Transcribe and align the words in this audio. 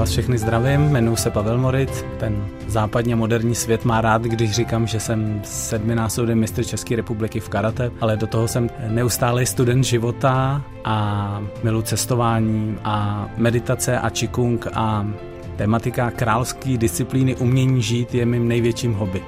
vás 0.00 0.10
všechny 0.10 0.38
zdravím, 0.38 0.80
jmenuji 0.80 1.16
se 1.16 1.30
Pavel 1.30 1.58
Morit. 1.58 2.06
Ten 2.18 2.46
západně 2.66 3.16
moderní 3.16 3.54
svět 3.54 3.84
má 3.84 4.00
rád, 4.00 4.22
když 4.22 4.50
říkám, 4.50 4.86
že 4.86 5.00
jsem 5.00 5.40
sedminásobný 5.44 6.34
mistr 6.34 6.64
České 6.64 6.96
republiky 6.96 7.40
v 7.40 7.48
karate, 7.48 7.90
ale 8.00 8.16
do 8.16 8.26
toho 8.26 8.48
jsem 8.48 8.70
neustálý 8.88 9.46
student 9.46 9.84
života 9.84 10.62
a 10.84 11.42
milu 11.62 11.82
cestování 11.82 12.76
a 12.84 13.28
meditace 13.36 13.98
a 13.98 14.10
čikung 14.10 14.66
a 14.74 15.06
tematika 15.56 16.10
královské 16.10 16.76
disciplíny 16.76 17.36
umění 17.36 17.82
žít 17.82 18.14
je 18.14 18.26
mým 18.26 18.48
největším 18.48 18.94
hobby. 18.94 19.22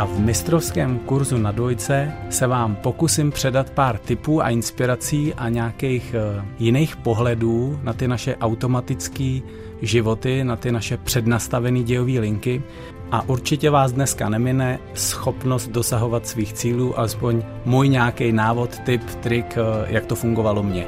A 0.00 0.04
v 0.04 0.20
mistrovském 0.20 0.98
kurzu 0.98 1.38
na 1.38 1.52
dvojce 1.52 2.12
se 2.30 2.46
vám 2.46 2.76
pokusím 2.76 3.30
předat 3.30 3.70
pár 3.70 3.98
tipů 3.98 4.42
a 4.42 4.48
inspirací 4.48 5.34
a 5.34 5.48
nějakých 5.48 6.14
uh, 6.38 6.44
jiných 6.58 6.96
pohledů 6.96 7.80
na 7.82 7.92
ty 7.92 8.08
naše 8.08 8.36
automatické 8.36 9.40
životy, 9.82 10.44
na 10.44 10.56
ty 10.56 10.72
naše 10.72 10.96
přednastavené 10.96 11.82
dějové 11.82 12.20
linky. 12.20 12.62
A 13.10 13.28
určitě 13.28 13.70
vás 13.70 13.92
dneska 13.92 14.28
nemine 14.28 14.78
schopnost 14.94 15.68
dosahovat 15.68 16.26
svých 16.26 16.52
cílů, 16.52 16.98
alespoň 16.98 17.42
můj 17.64 17.88
nějaký 17.88 18.32
návod, 18.32 18.78
tip, 18.78 19.04
trik, 19.04 19.56
uh, 19.56 19.90
jak 19.90 20.06
to 20.06 20.14
fungovalo 20.14 20.62
mně. 20.62 20.86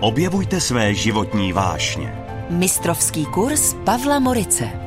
Objevujte 0.00 0.60
své 0.60 0.94
životní 0.94 1.52
vášně. 1.52 2.14
Mistrovský 2.50 3.26
kurz 3.26 3.74
Pavla 3.84 4.18
Morice. 4.18 4.83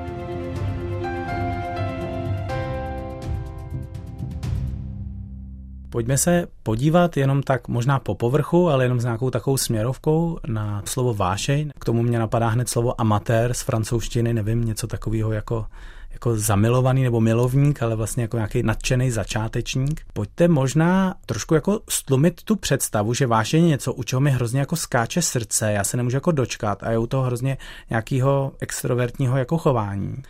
Pojďme 5.97 6.17
se 6.17 6.47
podívat 6.63 7.17
jenom 7.17 7.43
tak 7.43 7.67
možná 7.67 7.99
po 7.99 8.15
povrchu, 8.15 8.69
ale 8.69 8.85
jenom 8.85 8.99
s 8.99 9.03
nějakou 9.03 9.29
takovou 9.29 9.57
směrovkou 9.57 10.39
na 10.47 10.81
slovo 10.85 11.13
vášeň. 11.13 11.71
K 11.79 11.85
tomu 11.85 12.03
mě 12.03 12.19
napadá 12.19 12.47
hned 12.47 12.69
slovo 12.69 13.01
amatér 13.01 13.53
z 13.53 13.61
francouzštiny, 13.61 14.33
nevím, 14.33 14.65
něco 14.65 14.87
takového 14.87 15.31
jako 15.31 15.65
jako 16.11 16.35
zamilovaný 16.35 17.03
nebo 17.03 17.21
milovník, 17.21 17.83
ale 17.83 17.95
vlastně 17.95 18.23
jako 18.23 18.37
nějaký 18.37 18.63
nadšený 18.63 19.11
začátečník. 19.11 20.01
Pojďte 20.13 20.47
možná 20.47 21.15
trošku 21.25 21.53
jako 21.53 21.79
stlumit 21.89 22.43
tu 22.43 22.55
představu, 22.55 23.13
že 23.13 23.27
vášeň 23.27 23.63
je 23.63 23.69
něco, 23.69 23.93
u 23.93 24.03
čeho 24.03 24.19
mi 24.19 24.31
hrozně 24.31 24.59
jako 24.59 24.75
skáče 24.75 25.21
srdce, 25.21 25.71
já 25.71 25.83
se 25.83 25.97
nemůžu 25.97 26.17
jako 26.17 26.31
dočkat 26.31 26.83
a 26.83 26.91
je 26.91 26.97
u 26.97 27.07
toho 27.07 27.23
hrozně 27.23 27.57
nějakého 27.89 28.51
extrovertního 28.59 29.37
jako 29.37 29.57
chování. 29.57 30.23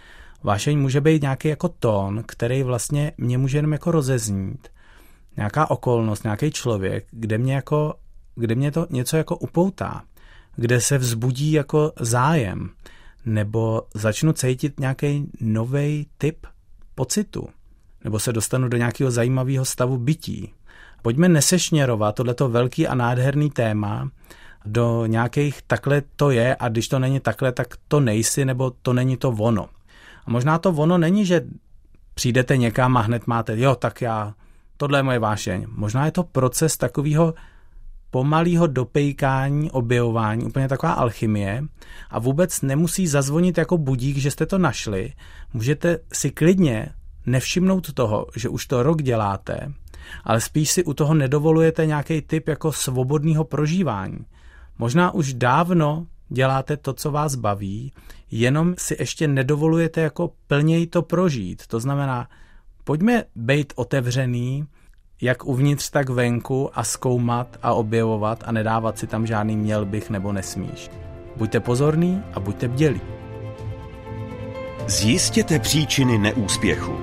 Vášeň 0.43 0.79
může 0.79 1.01
být 1.01 1.21
nějaký 1.21 1.47
jako 1.47 1.69
tón, 1.69 2.23
který 2.25 2.63
vlastně 2.63 3.11
mě 3.17 3.37
může 3.37 3.57
jenom 3.57 3.73
jako 3.73 3.91
rozeznít 3.91 4.67
nějaká 5.37 5.71
okolnost, 5.71 6.23
nějaký 6.23 6.51
člověk, 6.51 7.05
kde 7.11 7.37
mě, 7.37 7.53
jako, 7.53 7.95
kde 8.35 8.55
mě 8.55 8.71
to 8.71 8.87
něco 8.89 9.17
jako 9.17 9.37
upoutá, 9.37 10.03
kde 10.55 10.81
se 10.81 10.97
vzbudí 10.97 11.51
jako 11.51 11.91
zájem, 11.99 12.69
nebo 13.25 13.81
začnu 13.93 14.33
cítit 14.33 14.79
nějaký 14.79 15.31
nový 15.41 16.07
typ 16.17 16.47
pocitu, 16.95 17.49
nebo 18.03 18.19
se 18.19 18.33
dostanu 18.33 18.69
do 18.69 18.77
nějakého 18.77 19.11
zajímavého 19.11 19.65
stavu 19.65 19.97
bytí. 19.97 20.53
Pojďme 21.01 21.29
nesešněrovat 21.29 22.15
tohleto 22.15 22.49
velký 22.49 22.87
a 22.87 22.95
nádherný 22.95 23.49
téma 23.49 24.09
do 24.65 25.05
nějakých 25.05 25.61
takhle 25.61 26.01
to 26.15 26.31
je 26.31 26.55
a 26.59 26.69
když 26.69 26.87
to 26.87 26.99
není 26.99 27.19
takhle, 27.19 27.51
tak 27.51 27.67
to 27.87 27.99
nejsi 27.99 28.45
nebo 28.45 28.71
to 28.81 28.93
není 28.93 29.17
to 29.17 29.29
ono. 29.29 29.69
A 30.25 30.31
možná 30.31 30.59
to 30.59 30.69
ono 30.69 30.97
není, 30.97 31.25
že 31.25 31.41
přijdete 32.13 32.57
někam 32.57 32.97
a 32.97 33.01
hned 33.01 33.27
máte, 33.27 33.59
jo, 33.59 33.75
tak 33.75 34.01
já 34.01 34.33
tohle 34.77 34.99
je 34.99 35.03
moje 35.03 35.19
vášeň. 35.19 35.65
Možná 35.69 36.05
je 36.05 36.11
to 36.11 36.23
proces 36.23 36.77
takového 36.77 37.33
pomalého 38.11 38.67
dopejkání, 38.67 39.71
objevování, 39.71 40.45
úplně 40.45 40.67
taková 40.67 40.93
alchymie 40.93 41.63
a 42.09 42.19
vůbec 42.19 42.61
nemusí 42.61 43.07
zazvonit 43.07 43.57
jako 43.57 43.77
budík, 43.77 44.17
že 44.17 44.31
jste 44.31 44.45
to 44.45 44.57
našli. 44.57 45.13
Můžete 45.53 45.99
si 46.13 46.31
klidně 46.31 46.89
nevšimnout 47.25 47.93
toho, 47.93 48.27
že 48.35 48.49
už 48.49 48.65
to 48.65 48.83
rok 48.83 49.01
děláte, 49.01 49.73
ale 50.23 50.41
spíš 50.41 50.71
si 50.71 50.83
u 50.83 50.93
toho 50.93 51.13
nedovolujete 51.13 51.85
nějaký 51.85 52.21
typ 52.21 52.47
jako 52.47 52.71
svobodného 52.71 53.43
prožívání. 53.43 54.19
Možná 54.77 55.13
už 55.13 55.33
dávno 55.33 56.07
děláte 56.29 56.77
to, 56.77 56.93
co 56.93 57.11
vás 57.11 57.35
baví, 57.35 57.93
jenom 58.31 58.75
si 58.77 58.95
ještě 58.99 59.27
nedovolujete 59.27 60.01
jako 60.01 60.31
plněji 60.47 60.87
to 60.87 61.01
prožít. 61.01 61.67
To 61.67 61.79
znamená, 61.79 62.27
Pojďme 62.87 63.23
být 63.35 63.73
otevřený, 63.75 64.65
jak 65.21 65.45
uvnitř, 65.45 65.89
tak 65.89 66.09
venku 66.09 66.69
a 66.73 66.83
zkoumat 66.83 67.57
a 67.61 67.73
objevovat 67.73 68.43
a 68.45 68.51
nedávat 68.51 68.97
si 68.97 69.07
tam 69.07 69.27
žádný 69.27 69.57
měl 69.57 69.85
bych 69.85 70.09
nebo 70.09 70.33
nesmíš. 70.33 70.89
Buďte 71.35 71.59
pozorní 71.59 72.23
a 72.33 72.39
buďte 72.39 72.67
bdělí. 72.67 73.01
Zjistěte 74.87 75.59
příčiny 75.59 76.17
neúspěchu. 76.17 76.97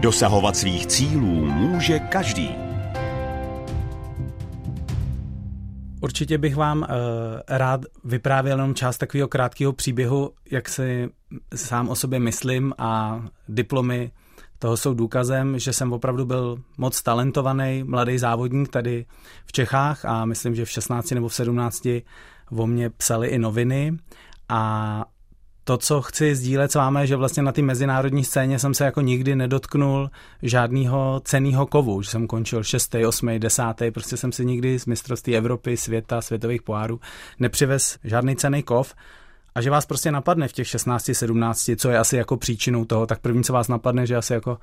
Dosahovat 0.00 0.56
svých 0.56 0.86
cílů 0.86 1.46
může 1.46 1.98
každý. 1.98 2.50
Určitě 6.00 6.38
bych 6.38 6.56
vám 6.56 6.78
uh, 6.78 6.86
rád 7.48 7.80
vyprávěl 8.04 8.56
jenom 8.56 8.74
část 8.74 8.98
takového 8.98 9.28
krátkého 9.28 9.72
příběhu, 9.72 10.30
jak 10.50 10.68
si 10.68 11.08
sám 11.54 11.88
o 11.88 11.94
sobě 11.94 12.18
myslím 12.18 12.74
a 12.78 13.22
diplomy 13.48 14.10
toho 14.62 14.76
jsou 14.76 14.94
důkazem, 14.94 15.58
že 15.58 15.72
jsem 15.72 15.92
opravdu 15.92 16.24
byl 16.24 16.58
moc 16.78 17.02
talentovaný 17.02 17.82
mladý 17.84 18.18
závodník 18.18 18.68
tady 18.68 19.06
v 19.46 19.52
Čechách 19.52 20.04
a 20.04 20.24
myslím, 20.24 20.54
že 20.54 20.64
v 20.64 20.70
16 20.70 21.10
nebo 21.10 21.28
v 21.28 21.34
17 21.34 21.86
o 22.56 22.66
mě 22.66 22.90
psali 22.90 23.28
i 23.28 23.38
noviny 23.38 23.98
a 24.48 25.04
to, 25.64 25.76
co 25.76 26.02
chci 26.02 26.36
sdílet 26.36 26.72
s 26.72 26.74
vámi, 26.74 27.06
že 27.06 27.16
vlastně 27.16 27.42
na 27.42 27.52
té 27.52 27.62
mezinárodní 27.62 28.24
scéně 28.24 28.58
jsem 28.58 28.74
se 28.74 28.84
jako 28.84 29.00
nikdy 29.00 29.36
nedotknul 29.36 30.10
žádného 30.42 31.20
ceného 31.24 31.66
kovu, 31.66 32.02
že 32.02 32.10
jsem 32.10 32.26
končil 32.26 32.62
6., 32.62 32.94
8., 33.08 33.38
10., 33.38 33.62
prostě 33.94 34.16
jsem 34.16 34.32
si 34.32 34.44
nikdy 34.44 34.78
z 34.78 34.86
mistrovství 34.86 35.36
Evropy, 35.36 35.76
světa, 35.76 36.22
světových 36.22 36.62
pohárů 36.62 37.00
nepřivez 37.38 37.98
žádný 38.04 38.36
cený 38.36 38.62
kov 38.62 38.94
a 39.54 39.60
že 39.60 39.70
vás 39.70 39.86
prostě 39.86 40.12
napadne 40.12 40.48
v 40.48 40.52
těch 40.52 40.68
16, 40.68 41.10
17, 41.12 41.70
co 41.76 41.90
je 41.90 41.98
asi 41.98 42.16
jako 42.16 42.36
příčinou 42.36 42.84
toho, 42.84 43.06
tak 43.06 43.20
první, 43.20 43.44
co 43.44 43.52
vás 43.52 43.68
napadne, 43.68 44.06
že 44.06 44.16
asi 44.16 44.32
jako 44.32 44.58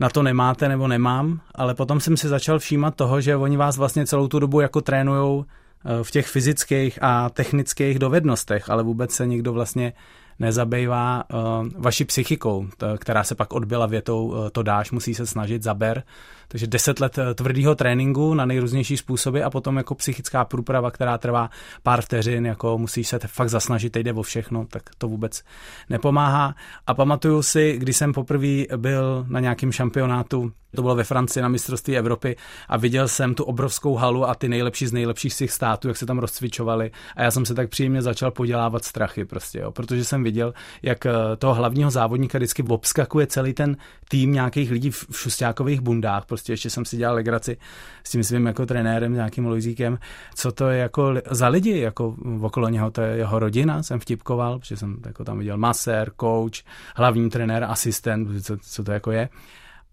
na 0.00 0.08
to 0.08 0.22
nemáte 0.22 0.68
nebo 0.68 0.88
nemám, 0.88 1.40
ale 1.54 1.74
potom 1.74 2.00
jsem 2.00 2.16
si 2.16 2.28
začal 2.28 2.58
všímat 2.58 2.94
toho, 2.96 3.20
že 3.20 3.36
oni 3.36 3.56
vás 3.56 3.76
vlastně 3.76 4.06
celou 4.06 4.28
tu 4.28 4.38
dobu 4.38 4.60
jako 4.60 4.80
trénujou 4.80 5.44
eh, 5.44 6.04
v 6.04 6.10
těch 6.10 6.26
fyzických 6.26 6.98
a 7.02 7.30
technických 7.30 7.98
dovednostech, 7.98 8.70
ale 8.70 8.82
vůbec 8.82 9.12
se 9.12 9.26
nikdo 9.26 9.52
vlastně 9.52 9.92
nezabývá 10.38 11.24
uh, 11.32 11.68
vaší 11.78 12.04
psychikou, 12.04 12.66
t- 12.76 12.86
která 12.98 13.24
se 13.24 13.34
pak 13.34 13.52
odbyla 13.52 13.86
větou 13.86 14.26
uh, 14.26 14.48
to 14.48 14.62
dáš, 14.62 14.90
musí 14.90 15.14
se 15.14 15.26
snažit, 15.26 15.62
zaber. 15.62 16.02
Takže 16.48 16.66
deset 16.66 17.00
let 17.00 17.18
eh, 17.18 17.34
tvrdého 17.34 17.74
tréninku 17.74 18.34
na 18.34 18.44
nejrůznější 18.44 18.96
způsoby 18.96 19.42
a 19.42 19.50
potom 19.50 19.76
jako 19.76 19.94
psychická 19.94 20.44
průprava, 20.44 20.90
která 20.90 21.18
trvá 21.18 21.50
pár 21.82 22.02
vteřin, 22.02 22.46
jako 22.46 22.78
musíš 22.78 23.08
se 23.08 23.18
fakt 23.26 23.48
zasnažit, 23.48 23.92
teď 23.92 24.02
jde 24.04 24.12
o 24.12 24.22
všechno, 24.22 24.66
tak 24.70 24.82
to 24.98 25.08
vůbec 25.08 25.42
nepomáhá. 25.90 26.54
A 26.86 26.94
pamatuju 26.94 27.42
si, 27.42 27.76
když 27.78 27.96
jsem 27.96 28.12
poprvé 28.12 28.64
byl 28.76 29.26
na 29.28 29.40
nějakém 29.40 29.72
šampionátu 29.72 30.52
to 30.76 30.82
bylo 30.82 30.94
ve 30.94 31.04
Francii 31.04 31.42
na 31.42 31.48
mistrovství 31.48 31.96
Evropy 31.96 32.36
a 32.68 32.76
viděl 32.76 33.08
jsem 33.08 33.34
tu 33.34 33.44
obrovskou 33.44 33.94
halu 33.94 34.28
a 34.28 34.34
ty 34.34 34.48
nejlepší 34.48 34.86
z 34.86 34.92
nejlepších 34.92 35.32
z 35.32 35.36
těch 35.36 35.52
států, 35.52 35.88
jak 35.88 35.96
se 35.96 36.06
tam 36.06 36.18
rozcvičovali 36.18 36.90
a 37.16 37.22
já 37.22 37.30
jsem 37.30 37.46
se 37.46 37.54
tak 37.54 37.70
příjemně 37.70 38.02
začal 38.02 38.30
podělávat 38.30 38.84
strachy 38.84 39.24
prostě, 39.24 39.58
jo, 39.58 39.72
protože 39.72 40.04
jsem 40.04 40.22
viděl, 40.26 40.54
jak 40.82 41.06
eh, 41.06 41.12
toho 41.38 41.54
hlavního 41.54 41.90
závodníka 41.90 42.38
vždycky 42.38 42.62
obskakuje 42.62 43.26
celý 43.26 43.52
ten 43.54 43.76
tým 44.08 44.32
nějakých 44.32 44.70
lidí 44.70 44.90
v 44.90 45.06
šustákových 45.12 45.80
bundách, 45.80 46.26
prostě 46.26 46.52
ještě 46.52 46.70
jsem 46.70 46.84
si 46.84 46.96
dělal 46.96 47.14
legraci 47.14 47.56
s 48.04 48.10
tím 48.10 48.24
svým 48.24 48.46
jako 48.46 48.66
trenérem, 48.66 49.14
nějakým 49.14 49.46
Lojzíkem, 49.46 49.98
co 50.34 50.52
to 50.52 50.68
je 50.68 50.78
jako 50.78 51.14
za 51.30 51.48
lidi, 51.48 51.80
jako 51.80 52.14
okolo 52.40 52.68
něho, 52.68 52.90
to 52.90 53.00
je 53.00 53.16
jeho 53.16 53.38
rodina, 53.38 53.82
jsem 53.82 54.00
vtipkoval, 54.00 54.58
protože 54.58 54.76
jsem 54.76 54.96
jako 55.06 55.24
tam 55.24 55.38
viděl 55.38 55.56
masér, 55.56 56.10
coach, 56.20 56.66
hlavní 56.96 57.30
trenér, 57.30 57.64
asistent, 57.64 58.44
co, 58.44 58.56
co 58.56 58.84
to 58.84 58.92
jako 58.92 59.10
je. 59.12 59.28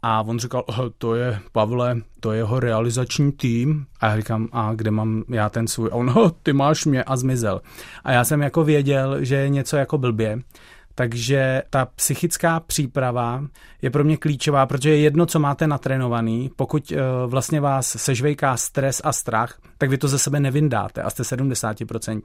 A 0.05 0.21
on 0.21 0.39
říkal, 0.39 0.65
to 0.97 1.15
je, 1.15 1.39
Pavle, 1.51 1.97
to 2.19 2.31
je 2.31 2.37
jeho 2.37 2.59
realizační 2.59 3.31
tým. 3.31 3.85
A 3.99 4.07
já 4.07 4.17
říkám, 4.17 4.49
a 4.51 4.73
kde 4.73 4.91
mám 4.91 5.23
já 5.29 5.49
ten 5.49 5.67
svůj? 5.67 5.89
A 5.91 5.95
on, 5.95 6.13
ty 6.43 6.53
máš 6.53 6.85
mě 6.85 7.03
a 7.03 7.15
zmizel. 7.15 7.61
A 8.03 8.11
já 8.11 8.23
jsem 8.23 8.41
jako 8.41 8.63
věděl, 8.63 9.23
že 9.23 9.35
je 9.35 9.49
něco 9.49 9.77
jako 9.77 9.97
blbě. 9.97 10.39
Takže 10.95 11.63
ta 11.69 11.85
psychická 11.85 12.59
příprava 12.59 13.43
je 13.81 13.89
pro 13.89 14.03
mě 14.03 14.17
klíčová, 14.17 14.65
protože 14.65 14.89
je 14.89 14.97
jedno, 14.97 15.25
co 15.25 15.39
máte 15.39 15.67
natrénovaný. 15.67 16.51
Pokud 16.55 16.91
uh, 16.91 16.97
vlastně 17.31 17.61
vás 17.61 17.95
sežvejká 17.99 18.57
stres 18.57 19.01
a 19.03 19.11
strach, 19.11 19.59
tak 19.77 19.89
vy 19.89 19.97
to 19.97 20.07
ze 20.07 20.19
sebe 20.19 20.39
nevyndáte 20.39 21.01
a 21.01 21.09
jste 21.09 21.23
70%. 21.23 22.21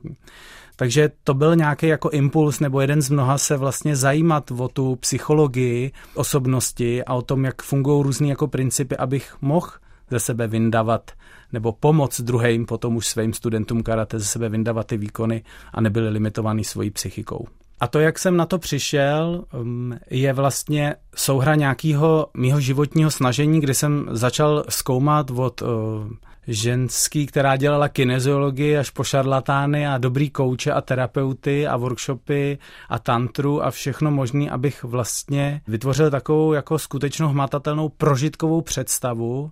Takže 0.76 1.10
to 1.24 1.34
byl 1.34 1.56
nějaký 1.56 1.86
jako 1.86 2.10
impuls 2.10 2.60
nebo 2.60 2.80
jeden 2.80 3.02
z 3.02 3.10
mnoha 3.10 3.38
se 3.38 3.56
vlastně 3.56 3.96
zajímat 3.96 4.50
o 4.50 4.68
tu 4.68 4.96
psychologii 4.96 5.92
osobnosti 6.14 7.04
a 7.04 7.14
o 7.14 7.22
tom, 7.22 7.44
jak 7.44 7.62
fungují 7.62 8.02
různý 8.02 8.28
jako 8.28 8.48
principy, 8.48 8.96
abych 8.96 9.36
mohl 9.40 9.70
ze 10.10 10.20
sebe 10.20 10.46
vyndavat 10.46 11.10
nebo 11.52 11.72
pomoc 11.72 12.20
druhým 12.20 12.66
potom 12.66 12.96
už 12.96 13.06
svým 13.06 13.32
studentům 13.32 13.82
karate 13.82 14.18
ze 14.18 14.24
sebe 14.24 14.48
vyndávat 14.48 14.86
ty 14.86 14.96
výkony 14.96 15.42
a 15.72 15.80
nebyli 15.80 16.08
limitovaný 16.08 16.64
svojí 16.64 16.90
psychikou. 16.90 17.46
A 17.80 17.86
to, 17.86 18.00
jak 18.00 18.18
jsem 18.18 18.36
na 18.36 18.46
to 18.46 18.58
přišel, 18.58 19.44
um, 19.54 19.98
je 20.10 20.32
vlastně 20.32 20.94
souhra 21.14 21.54
nějakého 21.54 22.26
mýho 22.36 22.60
životního 22.60 23.10
snažení, 23.10 23.60
kdy 23.60 23.74
jsem 23.74 24.08
začal 24.10 24.64
zkoumat 24.68 25.30
od 25.30 25.62
uh, 25.62 25.68
ženský, 26.48 27.26
která 27.26 27.56
dělala 27.56 27.88
kineziologii 27.88 28.76
až 28.76 28.90
po 28.90 29.04
šarlatány 29.04 29.86
a 29.86 29.98
dobrý 29.98 30.30
kouče 30.30 30.72
a 30.72 30.80
terapeuty 30.80 31.66
a 31.66 31.76
workshopy 31.76 32.58
a 32.88 32.98
tantru 32.98 33.64
a 33.64 33.70
všechno 33.70 34.10
možné, 34.10 34.50
abych 34.50 34.84
vlastně 34.84 35.60
vytvořil 35.68 36.10
takovou 36.10 36.52
jako 36.52 36.78
skutečnou 36.78 37.28
hmatatelnou 37.28 37.88
prožitkovou 37.88 38.60
představu. 38.60 39.50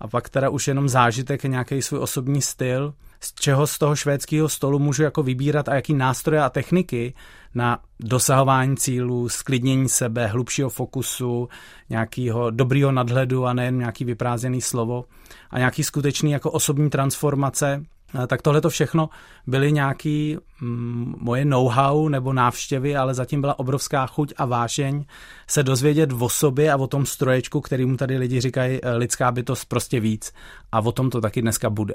A 0.00 0.08
pak 0.08 0.28
teda 0.28 0.48
už 0.48 0.68
jenom 0.68 0.88
zážitek, 0.88 1.44
nějaký 1.44 1.82
svůj 1.82 2.00
osobní 2.00 2.42
styl, 2.42 2.94
z 3.24 3.34
čeho 3.34 3.66
z 3.66 3.78
toho 3.78 3.96
švédského 3.96 4.48
stolu 4.48 4.78
můžu 4.78 5.02
jako 5.02 5.22
vybírat 5.22 5.68
a 5.68 5.74
jaký 5.74 5.94
nástroje 5.94 6.42
a 6.42 6.50
techniky 6.50 7.14
na 7.54 7.78
dosahování 8.00 8.76
cílů, 8.76 9.28
sklidnění 9.28 9.88
sebe, 9.88 10.26
hlubšího 10.26 10.70
fokusu, 10.70 11.48
nějakého 11.90 12.50
dobrýho 12.50 12.92
nadhledu 12.92 13.46
a 13.46 13.52
nejen 13.52 13.78
nějaký 13.78 14.04
vyprázdněný 14.04 14.60
slovo 14.60 15.04
a 15.50 15.58
nějaký 15.58 15.84
skutečný 15.84 16.30
jako 16.30 16.50
osobní 16.50 16.90
transformace, 16.90 17.84
tak 18.26 18.42
tohle 18.42 18.60
to 18.60 18.70
všechno 18.70 19.08
byly 19.46 19.72
nějaký 19.72 20.36
mm, 20.60 21.14
moje 21.18 21.44
know-how 21.44 22.08
nebo 22.08 22.32
návštěvy, 22.32 22.96
ale 22.96 23.14
zatím 23.14 23.40
byla 23.40 23.58
obrovská 23.58 24.06
chuť 24.06 24.34
a 24.36 24.44
vášeň 24.44 25.04
se 25.46 25.62
dozvědět 25.62 26.12
o 26.18 26.28
sobě 26.28 26.72
a 26.72 26.76
o 26.76 26.86
tom 26.86 27.06
stroječku, 27.06 27.60
kterýmu 27.60 27.96
tady 27.96 28.16
lidi 28.18 28.40
říkají 28.40 28.80
e, 28.82 28.96
lidská 28.96 29.32
bytost 29.32 29.68
prostě 29.68 30.00
víc. 30.00 30.32
A 30.72 30.80
o 30.80 30.92
tom 30.92 31.10
to 31.10 31.20
taky 31.20 31.42
dneska 31.42 31.70
bude. 31.70 31.94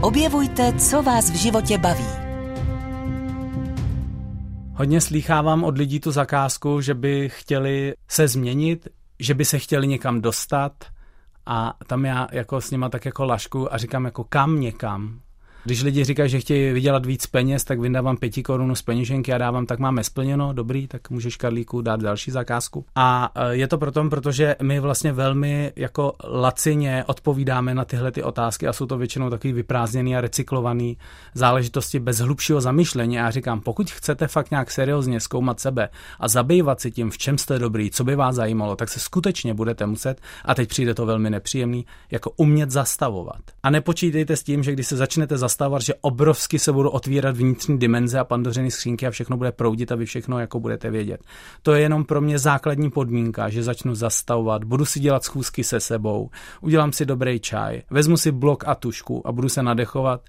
Objevujte, 0.00 0.72
co 0.72 1.02
vás 1.02 1.30
v 1.30 1.34
životě 1.34 1.78
baví. 1.78 2.06
Hodně 4.74 5.00
slýchávám 5.00 5.64
od 5.64 5.78
lidí 5.78 6.00
tu 6.00 6.10
zakázku, 6.10 6.80
že 6.80 6.94
by 6.94 7.28
chtěli 7.28 7.94
se 8.08 8.28
změnit, 8.28 8.88
že 9.18 9.34
by 9.34 9.44
se 9.44 9.58
chtěli 9.58 9.86
někam 9.86 10.20
dostat 10.20 10.72
a 11.46 11.74
tam 11.86 12.04
já 12.04 12.28
jako 12.32 12.60
s 12.60 12.70
nima 12.70 12.88
tak 12.88 13.04
jako 13.04 13.24
lašku 13.24 13.74
a 13.74 13.78
říkám 13.78 14.04
jako 14.04 14.24
kam 14.24 14.60
někam, 14.60 15.20
když 15.66 15.82
lidi 15.82 16.04
říkají, 16.04 16.30
že 16.30 16.40
chtějí 16.40 16.72
vydělat 16.72 17.06
víc 17.06 17.26
peněz, 17.26 17.64
tak 17.64 17.80
vydávám 17.80 18.16
pěti 18.16 18.42
korun 18.42 18.74
z 18.74 18.82
peněženky 18.82 19.32
a 19.32 19.38
dávám, 19.38 19.66
tak 19.66 19.78
máme 19.78 20.04
splněno, 20.04 20.52
dobrý, 20.52 20.86
tak 20.86 21.10
můžeš 21.10 21.36
Karlíku 21.36 21.80
dát 21.80 22.00
další 22.00 22.30
zakázku. 22.30 22.84
A 22.94 23.32
e, 23.34 23.56
je 23.56 23.68
to 23.68 23.78
proto, 23.78 24.08
protože 24.10 24.56
my 24.62 24.80
vlastně 24.80 25.12
velmi 25.12 25.72
jako 25.76 26.12
lacině 26.24 27.04
odpovídáme 27.06 27.74
na 27.74 27.84
tyhle 27.84 28.12
ty 28.12 28.22
otázky 28.22 28.66
a 28.66 28.72
jsou 28.72 28.86
to 28.86 28.98
většinou 28.98 29.30
takový 29.30 29.52
vyprázdněný 29.52 30.16
a 30.16 30.20
recyklovaný 30.20 30.96
záležitosti 31.34 32.00
bez 32.00 32.18
hlubšího 32.18 32.60
zamýšlení. 32.60 33.18
A 33.18 33.22
já 33.22 33.30
říkám, 33.30 33.60
pokud 33.60 33.90
chcete 33.90 34.26
fakt 34.26 34.50
nějak 34.50 34.70
seriózně 34.70 35.20
zkoumat 35.20 35.60
sebe 35.60 35.88
a 36.20 36.28
zabývat 36.28 36.80
si 36.80 36.90
tím, 36.90 37.10
v 37.10 37.18
čem 37.18 37.38
jste 37.38 37.58
dobrý, 37.58 37.90
co 37.90 38.04
by 38.04 38.16
vás 38.16 38.34
zajímalo, 38.34 38.76
tak 38.76 38.88
se 38.88 39.00
skutečně 39.00 39.54
budete 39.54 39.86
muset, 39.86 40.20
a 40.44 40.54
teď 40.54 40.68
přijde 40.68 40.94
to 40.94 41.06
velmi 41.06 41.30
nepříjemný, 41.30 41.86
jako 42.10 42.30
umět 42.36 42.70
zastavovat. 42.70 43.40
A 43.62 43.70
nepočítejte 43.70 44.36
s 44.36 44.42
tím, 44.42 44.62
že 44.62 44.72
když 44.72 44.86
se 44.86 44.96
začnete 44.96 45.38
zastavovat, 45.38 45.55
zastavovat, 45.56 45.82
že 45.82 45.94
obrovsky 46.00 46.58
se 46.58 46.72
budou 46.72 46.88
otvírat 46.88 47.36
vnitřní 47.36 47.78
dimenze 47.78 48.18
a 48.18 48.24
pandořiny 48.24 48.70
skřínky 48.70 49.06
a 49.06 49.10
všechno 49.10 49.36
bude 49.36 49.52
proudit 49.52 49.92
a 49.92 49.94
vy 49.94 50.06
všechno 50.06 50.38
jako 50.38 50.60
budete 50.60 50.90
vědět. 50.90 51.20
To 51.62 51.74
je 51.74 51.80
jenom 51.80 52.04
pro 52.04 52.20
mě 52.20 52.38
základní 52.38 52.90
podmínka, 52.90 53.48
že 53.48 53.62
začnu 53.62 53.94
zastavovat, 53.94 54.64
budu 54.64 54.84
si 54.84 55.00
dělat 55.00 55.24
schůzky 55.24 55.64
se 55.64 55.80
sebou, 55.80 56.30
udělám 56.60 56.92
si 56.92 57.06
dobrý 57.06 57.40
čaj, 57.40 57.82
vezmu 57.90 58.16
si 58.16 58.32
blok 58.32 58.68
a 58.68 58.74
tušku 58.74 59.26
a 59.26 59.32
budu 59.32 59.48
se 59.48 59.62
nadechovat 59.62 60.20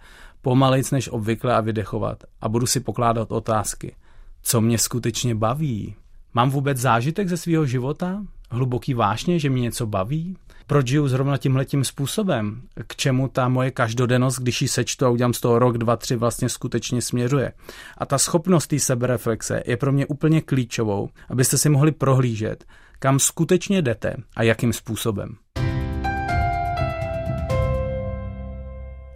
pomalejc 0.42 0.92
než 0.92 1.10
obvykle 1.10 1.56
a 1.56 1.62
vydechovat 1.62 2.24
a 2.42 2.50
budu 2.50 2.66
si 2.66 2.80
pokládat 2.80 3.32
otázky. 3.32 3.96
Co 4.42 4.62
mě 4.62 4.78
skutečně 4.78 5.36
baví? 5.36 5.96
Mám 6.34 6.50
vůbec 6.50 6.78
zážitek 6.78 7.28
ze 7.28 7.38
svého 7.38 7.66
života? 7.66 8.24
Hluboký 8.52 8.94
vášně, 8.94 9.40
že 9.40 9.50
mě 9.50 9.62
něco 9.62 9.86
baví? 9.86 10.38
Proč 10.68 10.88
žiju 10.88 11.08
zrovna 11.08 11.38
tímhletím 11.38 11.84
způsobem, 11.84 12.62
k 12.88 12.96
čemu 12.96 13.28
ta 13.28 13.50
moje 13.50 13.72
každodennost, 13.72 14.40
když 14.40 14.62
ji 14.62 14.68
sečtu 14.68 15.06
a 15.06 15.10
udělám 15.10 15.34
z 15.34 15.42
toho 15.42 15.60
rok, 15.60 15.78
dva, 15.78 15.96
tři, 15.96 16.16
vlastně 16.16 16.50
skutečně 16.50 17.02
směřuje. 17.02 17.54
A 17.98 18.06
ta 18.06 18.18
schopnost 18.18 18.68
té 18.68 18.80
sebereflexe 18.80 19.64
je 19.66 19.78
pro 19.78 19.92
mě 19.92 20.06
úplně 20.06 20.42
klíčovou, 20.42 21.10
abyste 21.30 21.58
si 21.58 21.70
mohli 21.70 21.92
prohlížet, 21.92 22.66
kam 23.00 23.20
skutečně 23.20 23.82
jdete 23.82 24.16
a 24.36 24.44
jakým 24.44 24.74
způsobem. 24.74 25.36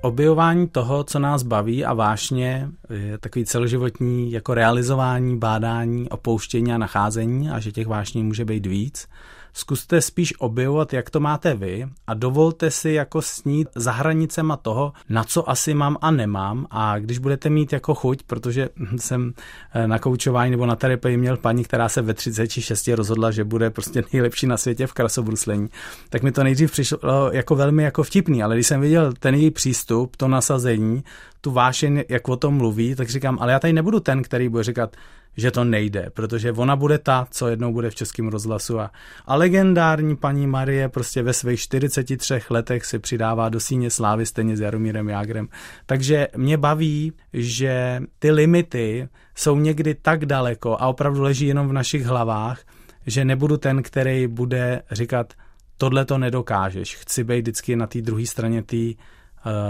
Objevování 0.04 0.68
toho, 0.68 1.04
co 1.04 1.20
nás 1.20 1.44
baví 1.44 1.86
a 1.86 1.94
vášně, 1.94 2.70
je 2.90 3.18
takový 3.18 3.46
celoživotní 3.46 4.32
jako 4.32 4.54
realizování, 4.54 5.38
bádání, 5.38 6.10
opouštění 6.10 6.74
a 6.74 6.78
nacházení 6.78 7.50
a 7.50 7.60
že 7.60 7.72
těch 7.72 7.88
vášní 7.88 8.24
může 8.24 8.46
být 8.46 8.66
víc 8.66 9.08
zkuste 9.54 10.02
spíš 10.02 10.34
objevovat, 10.40 10.94
jak 10.94 11.10
to 11.10 11.20
máte 11.20 11.54
vy 11.54 11.88
a 12.08 12.14
dovolte 12.14 12.72
si 12.72 12.92
jako 12.92 13.22
snít 13.22 13.68
za 13.76 13.92
hranicema 13.92 14.58
toho, 14.58 14.94
na 15.10 15.24
co 15.24 15.50
asi 15.50 15.74
mám 15.74 15.98
a 16.02 16.12
nemám 16.12 16.68
a 16.70 17.00
když 17.00 17.18
budete 17.18 17.50
mít 17.50 17.74
jako 17.74 17.96
chuť, 17.96 18.24
protože 18.24 18.70
jsem 18.98 19.34
eh, 19.74 19.88
na 19.88 20.00
koučování 20.00 20.52
nebo 20.52 20.66
na 20.66 20.76
terapii 20.76 21.18
měl 21.18 21.38
paní, 21.38 21.64
která 21.64 21.90
se 21.90 22.02
ve 22.02 22.14
36 22.14 22.88
rozhodla, 22.88 23.32
že 23.32 23.44
bude 23.44 23.70
prostě 23.70 24.04
nejlepší 24.14 24.48
na 24.48 24.58
světě 24.58 24.88
v 24.88 24.94
krasobruslení, 24.94 25.70
tak 26.10 26.24
mi 26.24 26.32
to 26.32 26.44
nejdřív 26.44 26.72
přišlo 26.72 27.00
jako 27.32 27.56
velmi 27.56 27.84
jako 27.84 28.04
vtipný, 28.04 28.44
ale 28.44 28.56
když 28.56 28.68
jsem 28.68 28.82
viděl 28.82 29.14
ten 29.20 29.36
její 29.36 29.52
přístup, 29.52 30.16
to 30.16 30.28
nasazení, 30.28 31.04
tu 31.42 31.52
vášeň, 31.52 32.04
jak 32.10 32.30
o 32.30 32.36
tom 32.36 32.54
mluví, 32.54 32.96
tak 32.96 33.10
říkám, 33.10 33.38
ale 33.42 33.52
já 33.52 33.60
tady 33.60 33.74
nebudu 33.74 34.00
ten, 34.00 34.22
který 34.22 34.50
bude 34.50 34.64
říkat, 34.64 34.96
že 35.38 35.52
to 35.52 35.64
nejde, 35.64 36.10
protože 36.14 36.52
ona 36.52 36.76
bude 36.76 36.98
ta, 36.98 37.28
co 37.32 37.48
jednou 37.48 37.74
bude 37.74 37.90
v 37.90 37.96
českém 37.96 38.28
rozhlasu 38.28 38.80
a, 38.80 38.92
a 39.26 39.36
legendární 39.36 40.16
paní 40.16 40.48
Marie 40.48 40.90
prostě 40.90 41.24
ve 41.24 41.34
svých 41.34 41.60
43 41.60 42.42
letech 42.50 42.86
si 42.86 43.00
přidává 43.00 43.50
do 43.50 43.60
síně 43.60 43.90
slávy 43.90 44.26
stejně 44.26 44.58
s 44.58 44.60
Jaromírem 44.60 45.10
Jágrem. 45.10 45.48
Takže 45.86 46.28
mě 46.38 46.58
baví, 46.58 47.14
že 47.34 48.02
ty 48.20 48.32
limity 48.32 49.10
jsou 49.36 49.60
někdy 49.60 49.96
tak 49.96 50.26
daleko 50.26 50.78
a 50.80 50.88
opravdu 50.88 51.22
leží 51.22 51.48
jenom 51.48 51.68
v 51.68 51.74
našich 51.74 52.06
hlavách, 52.06 52.62
že 53.08 53.26
nebudu 53.26 53.58
ten, 53.58 53.84
který 53.84 54.28
bude 54.28 54.82
říkat, 54.92 55.34
tohle 55.78 56.06
to 56.06 56.18
nedokážeš, 56.18 56.96
chci 56.96 57.24
být 57.24 57.42
vždycky 57.42 57.76
na 57.76 57.88
té 57.88 58.02
druhé 58.02 58.26
straně 58.26 58.64
té 58.64 58.78
uh, 58.78 58.94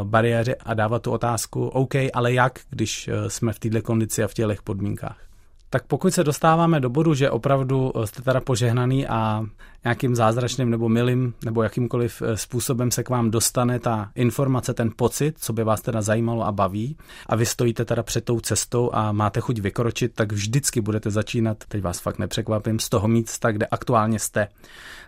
bariéry 0.03 0.55
a 0.55 0.73
dávat 0.73 1.01
tu 1.01 1.11
otázku, 1.11 1.67
OK, 1.67 1.93
ale 2.13 2.33
jak, 2.33 2.59
když 2.69 3.07
uh, 3.07 3.27
jsme 3.27 3.53
v 3.53 3.59
této 3.59 3.81
kondici 3.81 4.23
a 4.23 4.27
v 4.27 4.33
těchto 4.33 4.53
podmínkách. 4.63 5.30
Tak 5.73 5.83
pokud 5.83 6.13
se 6.13 6.23
dostáváme 6.23 6.79
do 6.79 6.89
bodu, 6.89 7.13
že 7.13 7.29
opravdu 7.29 7.91
eh, 7.95 8.07
jste 8.07 8.21
teda 8.21 8.41
požehnaný 8.41 9.07
a 9.07 9.45
nějakým 9.83 10.15
zázračným 10.15 10.69
nebo 10.69 10.89
milým 10.89 11.33
nebo 11.45 11.63
jakýmkoliv 11.63 12.21
eh, 12.21 12.37
způsobem 12.37 12.91
se 12.91 13.03
k 13.03 13.09
vám 13.09 13.31
dostane 13.31 13.79
ta 13.79 14.11
informace, 14.15 14.73
ten 14.73 14.91
pocit, 14.95 15.35
co 15.39 15.53
by 15.53 15.63
vás 15.63 15.81
teda 15.81 16.01
zajímalo 16.01 16.45
a 16.45 16.51
baví 16.51 16.97
a 17.25 17.35
vy 17.35 17.45
stojíte 17.45 17.85
teda 17.85 18.03
před 18.03 18.25
tou 18.25 18.39
cestou 18.39 18.89
a 18.93 19.11
máte 19.11 19.39
chuť 19.39 19.59
vykročit, 19.59 20.13
tak 20.15 20.31
vždycky 20.31 20.81
budete 20.81 21.11
začínat, 21.11 21.57
teď 21.67 21.81
vás 21.81 21.99
fakt 21.99 22.19
nepřekvapím, 22.19 22.79
z 22.79 22.89
toho 22.89 23.07
místa, 23.07 23.51
kde 23.51 23.65
aktuálně 23.65 24.19
jste. 24.19 24.47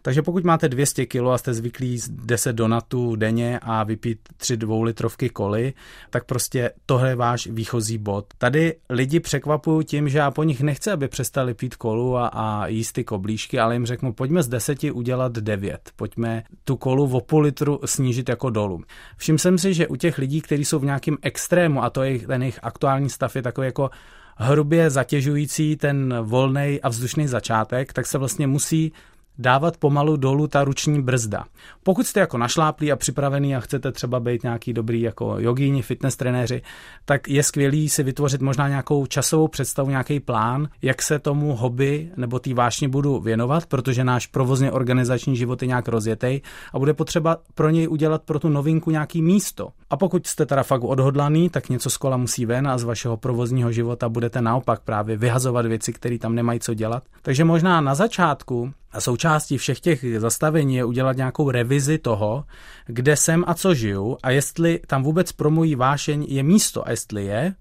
Takže 0.01 0.21
pokud 0.21 0.43
máte 0.43 0.69
200 0.69 1.05
kg 1.05 1.27
a 1.33 1.37
jste 1.37 1.53
zvyklí 1.53 1.99
10 2.09 2.53
donatů 2.53 3.15
denně 3.15 3.59
a 3.61 3.83
vypít 3.83 4.19
3 4.37 4.57
dvoulitrovky 4.57 5.29
koly, 5.29 5.73
tak 6.09 6.23
prostě 6.23 6.71
tohle 6.85 7.09
je 7.09 7.15
váš 7.15 7.47
výchozí 7.47 7.97
bod. 7.97 8.25
Tady 8.37 8.75
lidi 8.89 9.19
překvapují 9.19 9.85
tím, 9.85 10.09
že 10.09 10.17
já 10.17 10.31
po 10.31 10.43
nich 10.43 10.61
nechci, 10.61 10.91
aby 10.91 11.07
přestali 11.07 11.53
pít 11.53 11.75
kolu 11.75 12.17
a, 12.17 12.27
a 12.27 12.67
jíst 12.67 12.91
ty 12.91 13.03
koblížky, 13.03 13.59
ale 13.59 13.75
jim 13.75 13.85
řeknu, 13.85 14.13
pojďme 14.13 14.43
z 14.43 14.47
deseti 14.63 14.91
udělat 14.91 15.31
devět. 15.31 15.91
Pojďme 15.95 16.43
tu 16.63 16.75
kolu 16.75 17.17
o 17.17 17.21
půl 17.21 17.41
litru 17.41 17.79
snížit 17.85 18.29
jako 18.29 18.49
dolů. 18.49 18.83
Všiml 19.17 19.37
jsem 19.37 19.57
si, 19.57 19.73
že 19.73 19.87
u 19.87 19.95
těch 19.95 20.17
lidí, 20.17 20.41
kteří 20.41 20.65
jsou 20.65 20.79
v 20.79 20.85
nějakém 20.85 21.17
extrému, 21.21 21.83
a 21.83 21.89
to 21.89 22.03
je 22.03 22.19
ten 22.19 22.41
jejich 22.41 22.59
aktuální 22.63 23.09
stav 23.09 23.35
je 23.35 23.41
takový 23.41 23.65
jako 23.65 23.89
hrubě 24.37 24.89
zatěžující 24.89 25.75
ten 25.75 26.15
volný 26.21 26.79
a 26.83 26.89
vzdušný 26.89 27.27
začátek, 27.27 27.93
tak 27.93 28.07
se 28.07 28.17
vlastně 28.17 28.47
musí 28.47 28.93
dávat 29.37 29.77
pomalu 29.77 30.17
dolů 30.17 30.47
ta 30.47 30.63
ruční 30.63 31.01
brzda. 31.01 31.45
Pokud 31.83 32.07
jste 32.07 32.19
jako 32.19 32.37
našláplí 32.37 32.91
a 32.91 32.95
připravený 32.95 33.55
a 33.55 33.59
chcete 33.59 33.91
třeba 33.91 34.19
být 34.19 34.43
nějaký 34.43 34.73
dobrý 34.73 35.01
jako 35.01 35.35
jogíni, 35.39 35.81
fitness 35.81 36.15
trenéři, 36.15 36.61
tak 37.05 37.29
je 37.29 37.43
skvělý 37.43 37.89
si 37.89 38.03
vytvořit 38.03 38.41
možná 38.41 38.67
nějakou 38.67 39.05
časovou 39.05 39.47
představu, 39.47 39.89
nějaký 39.89 40.19
plán, 40.19 40.69
jak 40.81 41.01
se 41.01 41.19
tomu 41.19 41.55
hobby 41.55 42.11
nebo 42.17 42.39
té 42.39 42.53
vášni 42.53 42.87
budu 42.87 43.19
věnovat, 43.19 43.65
protože 43.65 44.03
náš 44.03 44.27
provozně 44.27 44.71
organizační 44.71 45.35
život 45.35 45.61
je 45.61 45.67
nějak 45.67 45.87
rozjetý 45.87 46.41
a 46.73 46.79
bude 46.79 46.93
potřeba 46.93 47.37
pro 47.55 47.69
něj 47.69 47.87
udělat 47.87 48.23
pro 48.23 48.39
tu 48.39 48.49
novinku 48.49 48.91
nějaký 48.91 49.21
místo. 49.21 49.69
A 49.93 49.97
pokud 49.97 50.27
jste 50.27 50.45
teda 50.45 50.63
fakt 50.63 50.83
odhodlaný, 50.83 51.49
tak 51.49 51.69
něco 51.69 51.89
z 51.89 51.97
kola 51.97 52.17
musí 52.17 52.45
ven 52.45 52.67
a 52.67 52.77
z 52.77 52.83
vašeho 52.83 53.17
provozního 53.17 53.71
života 53.71 54.09
budete 54.09 54.41
naopak 54.41 54.81
právě 54.81 55.17
vyhazovat 55.17 55.65
věci, 55.65 55.93
které 55.93 56.17
tam 56.17 56.35
nemají 56.35 56.59
co 56.59 56.73
dělat. 56.73 57.03
Takže 57.21 57.43
možná 57.43 57.81
na 57.81 57.95
začátku 57.95 58.73
a 58.91 59.01
součástí 59.01 59.57
všech 59.57 59.79
těch 59.79 60.05
zastavení 60.19 60.75
je 60.75 60.85
udělat 60.85 61.17
nějakou 61.17 61.51
revizi 61.51 61.97
toho, 61.97 62.43
kde 62.85 63.15
jsem 63.15 63.43
a 63.47 63.53
co 63.53 63.73
žiju 63.73 64.17
a 64.23 64.29
jestli 64.29 64.79
tam 64.87 65.03
vůbec 65.03 65.31
pro 65.31 65.51
moji 65.51 65.75
vášeň 65.75 66.25
je 66.29 66.43
místo 66.43 66.87
a 66.87 66.91
jestli 66.91 67.25
je, 67.25 67.53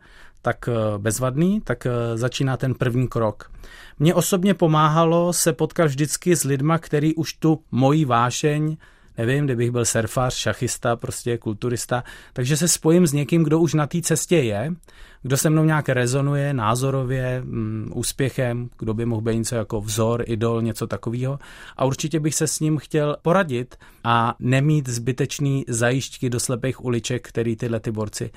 tak 0.42 0.68
eh, 0.68 0.98
bezvadný, 0.98 1.60
tak 1.60 1.86
eh, 1.86 2.18
začíná 2.18 2.56
ten 2.56 2.74
první 2.74 3.08
krok. 3.08 3.50
Mně 3.98 4.14
osobně 4.14 4.54
pomáhalo 4.54 5.32
se 5.32 5.52
potkat 5.52 5.84
vždycky 5.84 6.36
s 6.36 6.44
lidma, 6.44 6.78
který 6.78 7.14
už 7.14 7.32
tu 7.32 7.60
moji 7.70 8.04
vášeň 8.04 8.76
nevím, 9.18 9.44
kdybych 9.44 9.70
byl 9.70 9.84
surfař, 9.84 10.34
šachista, 10.34 10.96
prostě 10.96 11.38
kulturista, 11.38 12.04
takže 12.32 12.56
se 12.56 12.68
spojím 12.68 13.06
s 13.06 13.12
někým, 13.12 13.44
kdo 13.44 13.60
už 13.60 13.74
na 13.74 13.86
té 13.86 14.00
cestě 14.00 14.36
je, 14.36 14.74
kdo 15.22 15.36
se 15.36 15.50
mnou 15.50 15.64
nějak 15.64 15.88
rezonuje 15.88 16.54
názorově, 16.54 17.42
mm, 17.44 17.90
úspěchem, 17.94 18.70
kdo 18.78 18.94
by 18.94 19.06
mohl 19.06 19.22
být 19.22 19.36
něco 19.36 19.54
jako 19.54 19.80
vzor, 19.80 20.24
idol, 20.26 20.62
něco 20.62 20.86
takového. 20.86 21.38
A 21.76 21.84
určitě 21.84 22.20
bych 22.20 22.34
se 22.34 22.46
s 22.46 22.60
ním 22.60 22.78
chtěl 22.78 23.16
poradit 23.22 23.76
a 24.04 24.34
nemít 24.38 24.88
zbytečný 24.88 25.64
zajišťky 25.68 26.30
do 26.30 26.40
slepých 26.40 26.84
uliček, 26.84 27.28
který 27.28 27.56
tyhle 27.56 27.80
ty 27.80 27.90
borci 27.90 28.30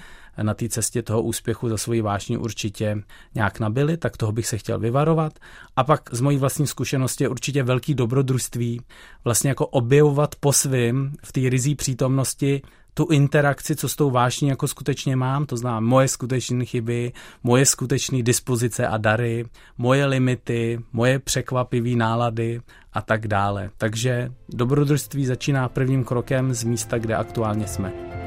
na 0.43 0.53
té 0.53 0.69
cestě 0.69 1.01
toho 1.01 1.21
úspěchu 1.21 1.69
za 1.69 1.77
svoji 1.77 2.01
vášní 2.01 2.37
určitě 2.37 2.97
nějak 3.35 3.59
nabili, 3.59 3.97
tak 3.97 4.17
toho 4.17 4.31
bych 4.31 4.47
se 4.47 4.57
chtěl 4.57 4.79
vyvarovat. 4.79 5.39
A 5.75 5.83
pak 5.83 6.09
z 6.11 6.21
mojí 6.21 6.37
vlastní 6.37 6.67
zkušenosti 6.67 7.23
je 7.23 7.29
určitě 7.29 7.63
velký 7.63 7.93
dobrodružství 7.93 8.81
vlastně 9.23 9.49
jako 9.49 9.67
objevovat 9.67 10.35
po 10.35 10.53
svým 10.53 11.13
v 11.23 11.31
té 11.31 11.49
rizí 11.49 11.75
přítomnosti 11.75 12.61
tu 12.95 13.07
interakci, 13.11 13.75
co 13.75 13.89
s 13.89 13.95
tou 13.95 14.11
vášní 14.11 14.47
jako 14.47 14.67
skutečně 14.67 15.15
mám, 15.15 15.45
to 15.45 15.57
znamená 15.57 15.79
moje 15.79 16.07
skutečné 16.07 16.65
chyby, 16.65 17.11
moje 17.43 17.65
skutečné 17.65 18.23
dispozice 18.23 18.87
a 18.87 18.97
dary, 18.97 19.45
moje 19.77 20.05
limity, 20.05 20.79
moje 20.93 21.19
překvapivé 21.19 21.89
nálady 21.89 22.61
a 22.93 23.01
tak 23.01 23.27
dále. 23.27 23.69
Takže 23.77 24.31
dobrodružství 24.49 25.25
začíná 25.25 25.69
prvním 25.69 26.03
krokem 26.03 26.53
z 26.53 26.63
místa, 26.63 26.97
kde 26.97 27.15
aktuálně 27.15 27.67
jsme. 27.67 28.24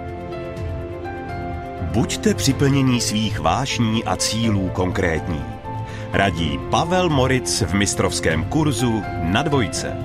Buďte 1.92 2.34
při 2.34 2.52
plnění 2.52 3.00
svých 3.00 3.40
vášní 3.40 4.04
a 4.04 4.16
cílů 4.16 4.68
konkrétní. 4.68 5.42
Radí 6.12 6.58
Pavel 6.70 7.08
Moric 7.08 7.62
v 7.62 7.74
mistrovském 7.74 8.44
kurzu 8.44 9.02
na 9.22 9.42
dvojce. 9.42 9.96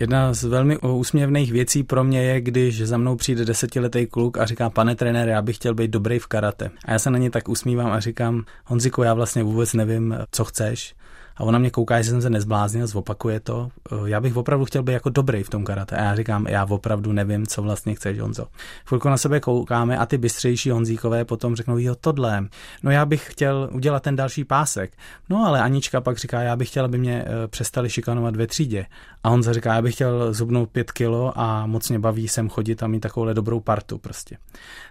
Jedna 0.00 0.34
z 0.34 0.44
velmi 0.44 0.78
úsměvných 0.78 1.52
věcí 1.52 1.82
pro 1.82 2.04
mě 2.04 2.22
je, 2.22 2.40
když 2.40 2.82
za 2.82 2.98
mnou 2.98 3.16
přijde 3.16 3.44
desetiletý 3.44 4.06
kluk 4.06 4.38
a 4.38 4.46
říká, 4.46 4.70
pane 4.70 4.94
trenér, 4.94 5.28
já 5.28 5.42
bych 5.42 5.56
chtěl 5.56 5.74
být 5.74 5.90
dobrý 5.90 6.18
v 6.18 6.26
karate. 6.26 6.70
A 6.84 6.92
já 6.92 6.98
se 6.98 7.10
na 7.10 7.18
ně 7.18 7.30
tak 7.30 7.48
usmívám 7.48 7.90
a 7.92 8.00
říkám, 8.00 8.44
Honziku, 8.64 9.02
já 9.02 9.14
vlastně 9.14 9.42
vůbec 9.42 9.74
nevím, 9.74 10.18
co 10.30 10.44
chceš 10.44 10.94
a 11.36 11.44
ona 11.44 11.58
mě 11.58 11.70
kouká, 11.70 12.02
že 12.02 12.10
jsem 12.10 12.22
se 12.22 12.30
nezbláznil, 12.30 12.86
zopakuje 12.86 13.40
to. 13.40 13.68
Eh, 13.92 13.94
já 14.04 14.20
bych 14.20 14.36
opravdu 14.36 14.64
chtěl 14.64 14.82
být 14.82 14.92
jako 14.92 15.10
dobrý 15.10 15.42
v 15.42 15.50
tom 15.50 15.64
karate. 15.64 15.96
A 15.96 16.04
já 16.04 16.16
říkám, 16.16 16.46
já 16.46 16.64
opravdu 16.64 17.12
nevím, 17.12 17.46
co 17.46 17.62
vlastně 17.62 17.94
chceš, 17.94 18.18
Honzo. 18.18 18.46
Chvilku 18.86 19.08
na 19.08 19.16
sebe 19.16 19.40
koukáme 19.40 19.98
a 19.98 20.06
ty 20.06 20.18
bystřejší 20.18 20.70
Honzíkové 20.70 21.24
potom 21.24 21.56
řeknou, 21.56 21.78
jo, 21.78 21.94
tohle. 22.00 22.48
No 22.82 22.90
já 22.90 23.06
bych 23.06 23.32
chtěl 23.32 23.70
udělat 23.72 24.02
ten 24.02 24.16
další 24.16 24.44
pásek. 24.44 24.92
No 25.30 25.46
ale 25.46 25.62
Anička 25.62 26.00
pak 26.00 26.18
říká, 26.18 26.42
já 26.42 26.56
bych 26.56 26.68
chtěl, 26.68 26.84
aby 26.84 26.98
mě 26.98 27.24
eh, 27.26 27.48
přestali 27.48 27.90
šikanovat 27.90 28.36
ve 28.36 28.46
třídě. 28.46 28.86
A 29.24 29.28
Honza 29.28 29.52
říká, 29.52 29.74
já 29.74 29.82
bych 29.82 29.94
chtěl 29.94 30.32
zubnout 30.32 30.70
pět 30.70 30.92
kilo 30.92 31.32
a 31.38 31.66
moc 31.66 31.88
mě 31.88 31.98
baví 31.98 32.28
sem 32.28 32.48
chodit 32.48 32.82
a 32.82 32.86
mít 32.86 33.00
takovouhle 33.00 33.34
dobrou 33.34 33.60
partu 33.60 33.98
prostě. 33.98 34.36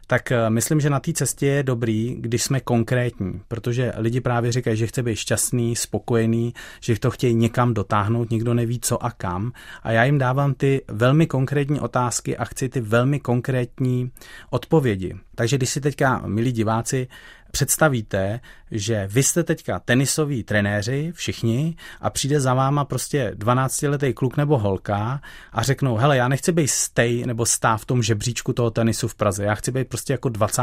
Tak 0.07 0.31
eh, 0.31 0.49
myslím, 0.49 0.79
že 0.79 0.89
na 0.89 0.99
té 0.99 1.13
cestě 1.13 1.45
je 1.45 1.63
dobrý, 1.63 2.15
když 2.19 2.43
jsme 2.43 2.59
konkrétní, 2.59 3.41
protože 3.47 3.93
lidi 3.97 4.21
právě 4.21 4.51
říkají, 4.51 4.77
že 4.77 4.87
chce 4.87 5.03
být 5.03 5.15
šťastný, 5.15 5.75
spokojený, 5.75 6.53
že 6.81 6.99
to 6.99 7.11
chtějí 7.11 7.35
někam 7.35 7.73
dotáhnout, 7.73 8.29
nikdo 8.29 8.53
neví 8.53 8.79
co 8.79 9.05
a 9.05 9.11
kam. 9.11 9.51
A 9.83 9.91
já 9.91 10.03
jim 10.03 10.17
dávám 10.17 10.53
ty 10.53 10.81
velmi 10.87 11.27
konkrétní 11.27 11.79
otázky 11.79 12.37
a 12.37 12.45
chci 12.45 12.69
ty 12.69 12.81
velmi 12.81 13.19
konkrétní 13.19 14.11
odpovědi. 14.49 15.15
Takže 15.35 15.57
když 15.57 15.69
si 15.69 15.81
teďka, 15.81 16.21
milí 16.25 16.51
diváci, 16.51 17.07
představíte, 17.55 18.39
že 18.71 19.07
vy 19.11 19.23
jste 19.23 19.43
teďka 19.43 19.79
tenisoví 19.79 20.43
trenéři, 20.43 21.11
všichni, 21.15 21.75
a 22.01 22.09
přijde 22.09 22.39
za 22.39 22.53
váma 22.53 22.85
prostě 22.85 23.31
12-letý 23.37 24.13
kluk 24.13 24.37
nebo 24.37 24.57
holka 24.57 25.21
a 25.51 25.63
řeknou, 25.63 25.95
hele, 25.95 26.17
já 26.17 26.27
nechci 26.27 26.51
být 26.51 26.67
stej 26.67 27.25
nebo 27.25 27.45
stá 27.45 27.77
v 27.77 27.85
tom 27.85 28.03
žebříčku 28.03 28.53
toho 28.53 28.71
tenisu 28.71 29.07
v 29.07 29.15
Praze, 29.15 29.43
já 29.43 29.55
chci 29.55 29.71
být 29.71 29.87
prostě 29.87 30.13
jako 30.13 30.29
20. 30.29 30.61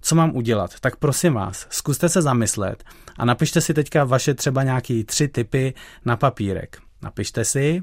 Co 0.00 0.14
mám 0.14 0.36
udělat? 0.36 0.80
Tak 0.80 0.96
prosím 0.96 1.34
vás, 1.34 1.66
zkuste 1.70 2.08
se 2.08 2.22
zamyslet 2.22 2.84
a 3.18 3.24
napište 3.24 3.60
si 3.60 3.74
teďka 3.74 4.04
vaše 4.04 4.34
třeba 4.34 4.62
nějaký 4.62 5.04
tři 5.04 5.28
typy 5.28 5.74
na 6.04 6.16
papírek. 6.16 6.78
Napište 7.02 7.44
si 7.44 7.82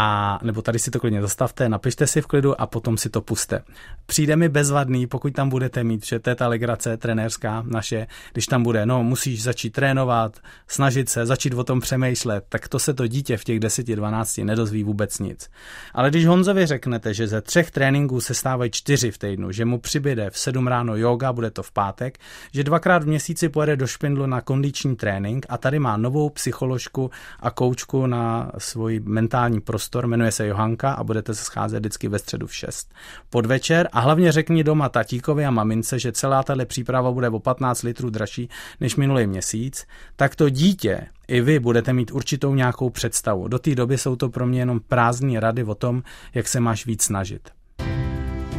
a 0.00 0.38
nebo 0.42 0.62
tady 0.62 0.78
si 0.78 0.90
to 0.90 1.00
klidně 1.00 1.20
zastavte, 1.20 1.68
napište 1.68 2.06
si 2.06 2.20
v 2.20 2.26
klidu 2.26 2.60
a 2.60 2.66
potom 2.66 2.98
si 2.98 3.10
to 3.10 3.20
puste. 3.20 3.62
Přijde 4.06 4.36
mi 4.36 4.48
bezvadný, 4.48 5.06
pokud 5.06 5.32
tam 5.32 5.48
budete 5.48 5.84
mít, 5.84 6.06
že 6.06 6.18
to 6.18 6.30
je 6.30 6.36
ta 6.36 6.48
legrace 6.48 6.96
trenérská 6.96 7.64
naše, 7.66 8.06
když 8.32 8.46
tam 8.46 8.62
bude, 8.62 8.86
no 8.86 9.02
musíš 9.02 9.42
začít 9.42 9.70
trénovat, 9.70 10.38
snažit 10.68 11.08
se, 11.08 11.26
začít 11.26 11.54
o 11.54 11.64
tom 11.64 11.80
přemýšlet, 11.80 12.44
tak 12.48 12.68
to 12.68 12.78
se 12.78 12.94
to 12.94 13.06
dítě 13.06 13.36
v 13.36 13.44
těch 13.44 13.60
10-12 13.60 14.44
nedozví 14.44 14.84
vůbec 14.84 15.18
nic. 15.18 15.50
Ale 15.94 16.10
když 16.10 16.26
Honzovi 16.26 16.66
řeknete, 16.66 17.14
že 17.14 17.28
ze 17.28 17.40
třech 17.40 17.70
tréninků 17.70 18.20
se 18.20 18.34
stávají 18.34 18.70
čtyři 18.70 19.10
v 19.10 19.18
týdnu, 19.18 19.52
že 19.52 19.64
mu 19.64 19.78
přibyde 19.78 20.30
v 20.30 20.38
7 20.38 20.66
ráno 20.66 20.96
yoga, 20.96 21.32
bude 21.32 21.50
to 21.50 21.62
v 21.62 21.72
pátek, 21.72 22.18
že 22.52 22.64
dvakrát 22.64 23.02
v 23.02 23.06
měsíci 23.06 23.48
pojede 23.48 23.76
do 23.76 23.86
Špindlu 23.86 24.26
na 24.26 24.40
kondiční 24.40 24.96
trénink 24.96 25.46
a 25.48 25.58
tady 25.58 25.78
má 25.78 25.96
novou 25.96 26.30
psycholožku 26.30 27.10
a 27.40 27.50
koučku 27.50 28.06
na 28.06 28.52
svůj 28.58 29.00
mentální 29.04 29.60
prostor 29.60 29.87
prostor, 29.88 30.06
jmenuje 30.06 30.32
se 30.32 30.46
Johanka 30.46 30.92
a 30.92 31.04
budete 31.04 31.34
se 31.34 31.44
scházet 31.44 31.78
vždycky 31.78 32.08
ve 32.08 32.18
středu 32.18 32.46
v 32.46 32.54
6. 32.54 32.92
Podvečer 33.30 33.88
a 33.92 34.00
hlavně 34.00 34.32
řekni 34.32 34.64
doma 34.64 34.88
tatíkovi 34.88 35.46
a 35.46 35.50
mamince, 35.50 35.98
že 35.98 36.12
celá 36.12 36.42
tahle 36.42 36.66
příprava 36.66 37.12
bude 37.12 37.28
o 37.28 37.38
15 37.38 37.82
litrů 37.82 38.10
dražší 38.10 38.48
než 38.80 38.96
minulý 38.96 39.26
měsíc, 39.26 39.86
tak 40.16 40.36
to 40.36 40.48
dítě 40.48 41.06
i 41.28 41.40
vy 41.40 41.58
budete 41.58 41.92
mít 41.92 42.10
určitou 42.10 42.54
nějakou 42.54 42.90
představu. 42.90 43.48
Do 43.48 43.58
té 43.58 43.74
doby 43.74 43.98
jsou 43.98 44.16
to 44.16 44.28
pro 44.28 44.46
mě 44.46 44.60
jenom 44.60 44.80
prázdné 44.80 45.40
rady 45.40 45.64
o 45.64 45.74
tom, 45.74 46.02
jak 46.34 46.48
se 46.48 46.60
máš 46.60 46.86
víc 46.86 47.02
snažit. 47.02 47.50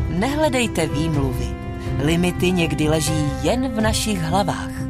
Nehledejte 0.09 0.87
výmluvy. 0.87 1.47
Limity 2.03 2.51
někdy 2.51 2.89
leží 2.89 3.25
jen 3.41 3.69
v 3.71 3.81
našich 3.81 4.19
hlavách. 4.19 4.88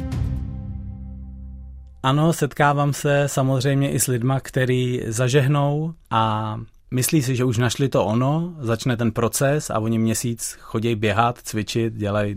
Ano, 2.02 2.32
setkávám 2.32 2.92
se 2.92 3.28
samozřejmě 3.28 3.90
i 3.90 4.00
s 4.00 4.06
lidma, 4.06 4.40
který 4.40 5.00
zažehnou 5.06 5.94
a 6.10 6.56
myslí 6.90 7.22
si, 7.22 7.36
že 7.36 7.44
už 7.44 7.58
našli 7.58 7.88
to 7.88 8.04
ono, 8.04 8.54
začne 8.58 8.96
ten 8.96 9.12
proces 9.12 9.70
a 9.70 9.78
oni 9.78 9.98
měsíc 9.98 10.56
chodí 10.60 10.94
běhat, 10.94 11.38
cvičit, 11.38 11.94
dělají 11.94 12.36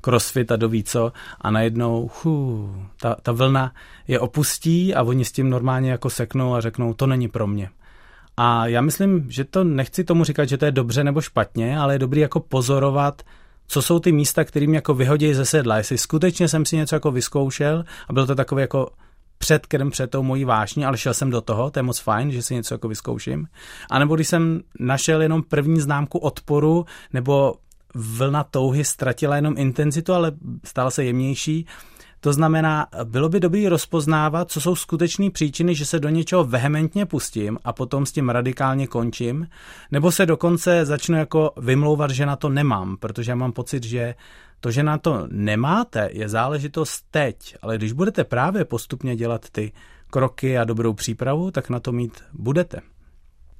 crossfit 0.00 0.52
a 0.52 0.56
doví 0.56 0.84
co 0.84 1.12
a 1.40 1.50
najednou 1.50 2.10
hů, 2.22 2.70
ta, 3.00 3.16
ta 3.22 3.32
vlna 3.32 3.72
je 4.08 4.20
opustí 4.20 4.94
a 4.94 5.02
oni 5.02 5.24
s 5.24 5.32
tím 5.32 5.50
normálně 5.50 5.90
jako 5.90 6.10
seknou 6.10 6.54
a 6.54 6.60
řeknou, 6.60 6.94
to 6.94 7.06
není 7.06 7.28
pro 7.28 7.46
mě. 7.46 7.70
A 8.36 8.66
já 8.66 8.80
myslím, 8.80 9.30
že 9.30 9.44
to 9.44 9.64
nechci 9.64 10.04
tomu 10.04 10.24
říkat, 10.24 10.44
že 10.44 10.56
to 10.56 10.64
je 10.64 10.72
dobře 10.72 11.04
nebo 11.04 11.20
špatně, 11.20 11.78
ale 11.78 11.94
je 11.94 11.98
dobrý 11.98 12.20
jako 12.20 12.40
pozorovat, 12.40 13.22
co 13.66 13.82
jsou 13.82 13.98
ty 13.98 14.12
místa, 14.12 14.44
kterým 14.44 14.74
jako 14.74 14.94
vyhodí 14.94 15.34
ze 15.34 15.44
sedla. 15.44 15.76
Jestli 15.76 15.98
skutečně 15.98 16.48
jsem 16.48 16.64
si 16.64 16.76
něco 16.76 16.96
jako 16.96 17.10
vyzkoušel 17.10 17.84
a 18.08 18.12
byl 18.12 18.26
to 18.26 18.34
takový 18.34 18.60
jako 18.60 18.90
před 19.38 19.66
kterým 19.66 19.90
před 19.90 20.10
tou 20.10 20.22
mojí 20.22 20.44
vášní, 20.44 20.84
ale 20.84 20.98
šel 20.98 21.14
jsem 21.14 21.30
do 21.30 21.40
toho, 21.40 21.70
to 21.70 21.78
je 21.78 21.82
moc 21.82 21.98
fajn, 21.98 22.30
že 22.30 22.42
si 22.42 22.54
něco 22.54 22.74
jako 22.74 22.88
vyzkouším. 22.88 23.46
A 23.90 23.98
nebo 23.98 24.14
když 24.14 24.28
jsem 24.28 24.60
našel 24.80 25.22
jenom 25.22 25.42
první 25.42 25.80
známku 25.80 26.18
odporu, 26.18 26.84
nebo 27.12 27.54
vlna 27.94 28.44
touhy 28.44 28.84
ztratila 28.84 29.36
jenom 29.36 29.54
intenzitu, 29.56 30.12
ale 30.12 30.32
stala 30.64 30.90
se 30.90 31.04
jemnější, 31.04 31.66
to 32.20 32.32
znamená, 32.32 32.86
bylo 33.04 33.28
by 33.28 33.40
dobré 33.40 33.68
rozpoznávat, 33.68 34.50
co 34.50 34.60
jsou 34.60 34.76
skutečné 34.76 35.30
příčiny, 35.30 35.74
že 35.74 35.86
se 35.86 36.00
do 36.00 36.08
něčeho 36.08 36.44
vehementně 36.44 37.06
pustím 37.06 37.58
a 37.64 37.72
potom 37.72 38.06
s 38.06 38.12
tím 38.12 38.28
radikálně 38.28 38.86
končím, 38.86 39.48
nebo 39.90 40.12
se 40.12 40.26
dokonce 40.26 40.84
začnu 40.84 41.16
jako 41.16 41.52
vymlouvat, 41.56 42.10
že 42.10 42.26
na 42.26 42.36
to 42.36 42.48
nemám, 42.48 42.96
protože 42.96 43.30
já 43.30 43.36
mám 43.36 43.52
pocit, 43.52 43.84
že 43.84 44.14
to, 44.60 44.70
že 44.70 44.82
na 44.82 44.98
to 44.98 45.26
nemáte, 45.30 46.08
je 46.12 46.28
záležitost 46.28 47.04
teď, 47.10 47.56
ale 47.62 47.76
když 47.76 47.92
budete 47.92 48.24
právě 48.24 48.64
postupně 48.64 49.16
dělat 49.16 49.50
ty 49.52 49.72
kroky 50.10 50.58
a 50.58 50.64
dobrou 50.64 50.92
přípravu, 50.92 51.50
tak 51.50 51.70
na 51.70 51.80
to 51.80 51.92
mít 51.92 52.24
budete. 52.32 52.80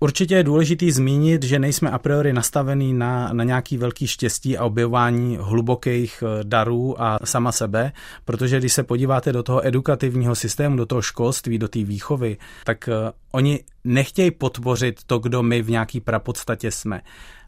Určitě 0.06 0.34
je 0.34 0.44
důležitý 0.44 0.90
zmínit, 0.90 1.42
že 1.42 1.58
nejsme 1.58 1.90
a 1.90 1.98
priori 1.98 2.32
nastavený 2.32 2.92
na, 2.92 3.32
na 3.32 3.44
nějaký 3.44 3.76
velký 3.76 4.06
štěstí 4.06 4.58
a 4.58 4.64
objevování 4.64 5.38
hlubokých 5.40 6.22
eh, 6.26 6.44
darů 6.44 7.02
a 7.02 7.18
sama 7.25 7.52
sebe, 7.52 7.92
protože 8.25 8.58
když 8.58 8.72
se 8.72 8.82
podíváte 8.82 9.32
do 9.32 9.42
toho 9.42 9.66
edukativního 9.66 10.34
systému, 10.34 10.76
do 10.76 10.86
toho 10.86 11.02
školství, 11.02 11.58
do 11.58 11.68
té 11.68 11.84
výchovy, 11.84 12.36
tak 12.64 12.88
uh, 12.88 13.10
oni 13.32 13.64
nechtějí 13.84 14.30
podpořit 14.30 15.00
to, 15.06 15.18
kdo 15.18 15.42
my 15.42 15.62
v 15.62 15.70
nějaký 15.70 16.00
prapodstatě 16.00 16.70
jsme. 16.70 17.00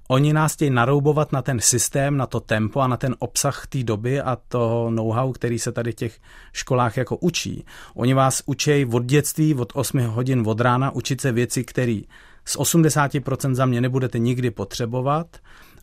Oni 0.08 0.32
nás 0.32 0.54
chtějí 0.54 0.70
naroubovat 0.70 1.32
na 1.32 1.42
ten 1.42 1.60
systém, 1.60 2.16
na 2.16 2.26
to 2.26 2.40
tempo 2.40 2.80
a 2.80 2.86
na 2.86 2.96
ten 2.96 3.16
obsah 3.18 3.66
té 3.66 3.82
doby 3.82 4.20
a 4.20 4.38
to 4.48 4.90
know-how, 4.90 5.32
který 5.32 5.58
se 5.58 5.72
tady 5.72 5.92
v 5.92 5.94
těch 5.94 6.18
školách 6.52 6.96
jako 6.96 7.16
učí. 7.16 7.64
Oni 7.94 8.14
vás 8.14 8.42
učí 8.46 8.84
od 8.84 9.04
dětství, 9.04 9.54
od 9.54 9.72
8 9.74 10.00
hodin 10.00 10.42
od 10.46 10.60
rána, 10.60 10.90
učit 10.90 11.20
se 11.20 11.32
věci, 11.32 11.64
které 11.64 12.00
z 12.48 12.56
80% 12.56 13.54
za 13.54 13.66
mě 13.66 13.80
nebudete 13.80 14.18
nikdy 14.18 14.50
potřebovat. 14.50 15.36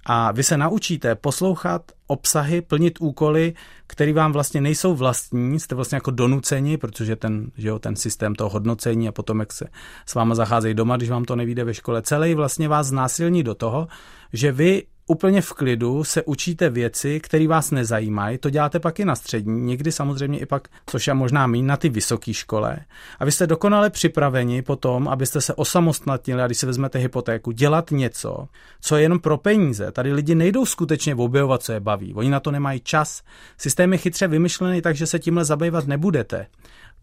A 0.05 0.31
vy 0.31 0.43
se 0.43 0.57
naučíte 0.57 1.15
poslouchat 1.15 1.91
obsahy, 2.07 2.61
plnit 2.61 2.97
úkoly, 3.01 3.53
které 3.87 4.13
vám 4.13 4.31
vlastně 4.31 4.61
nejsou 4.61 4.95
vlastní, 4.95 5.59
jste 5.59 5.75
vlastně 5.75 5.95
jako 5.95 6.11
donuceni, 6.11 6.77
protože 6.77 7.15
ten, 7.15 7.51
že 7.57 7.67
jo, 7.67 7.79
ten 7.79 7.95
systém 7.95 8.35
toho 8.35 8.49
hodnocení 8.49 9.07
a 9.07 9.11
potom, 9.11 9.39
jak 9.39 9.53
se 9.53 9.65
s 10.05 10.13
váma 10.13 10.35
zacházejí 10.35 10.73
doma, 10.73 10.97
když 10.97 11.09
vám 11.09 11.25
to 11.25 11.35
nevíde 11.35 11.63
ve 11.63 11.73
škole, 11.73 12.01
celý 12.01 12.35
vlastně 12.35 12.67
vás 12.67 12.87
znásilní 12.87 13.43
do 13.43 13.55
toho, 13.55 13.87
že 14.33 14.51
vy 14.51 14.83
úplně 15.07 15.41
v 15.41 15.53
klidu 15.53 16.03
se 16.03 16.23
učíte 16.23 16.69
věci, 16.69 17.19
které 17.19 17.47
vás 17.47 17.71
nezajímají, 17.71 18.37
to 18.37 18.49
děláte 18.49 18.79
pak 18.79 18.99
i 18.99 19.05
na 19.05 19.15
střední, 19.15 19.61
někdy 19.61 19.91
samozřejmě 19.91 20.39
i 20.39 20.45
pak, 20.45 20.67
což 20.85 21.07
je 21.07 21.13
možná 21.13 21.47
méně 21.47 21.63
na 21.63 21.77
ty 21.77 21.89
vysoké 21.89 22.33
škole. 22.33 22.77
A 23.19 23.25
vy 23.25 23.31
jste 23.31 23.47
dokonale 23.47 23.89
připraveni 23.89 24.61
potom, 24.61 25.07
abyste 25.07 25.41
se 25.41 25.53
osamostatnili 25.53 26.41
a 26.41 26.45
když 26.45 26.57
si 26.57 26.65
vezmete 26.65 26.99
hypotéku, 26.99 27.51
dělat 27.51 27.91
něco, 27.91 28.47
co 28.81 28.95
je 28.95 29.01
jenom 29.01 29.19
pro 29.19 29.37
peníze. 29.37 29.91
Tady 29.91 30.13
lidi 30.13 30.35
nejdou 30.35 30.65
skutečně 30.65 31.15
objevovat, 31.15 31.63
co 31.63 31.71
je 31.71 31.79
baví. 31.79 32.13
Oni 32.13 32.29
na 32.29 32.39
to 32.39 32.51
nemají 32.51 32.79
čas. 32.79 33.21
Systém 33.57 33.91
je 33.91 33.97
chytře 33.97 34.27
vymyšlený 34.27 34.81
tak, 34.81 34.95
že 34.95 35.07
se 35.07 35.19
tímhle 35.19 35.45
zabývat 35.45 35.87
nebudete 35.87 36.47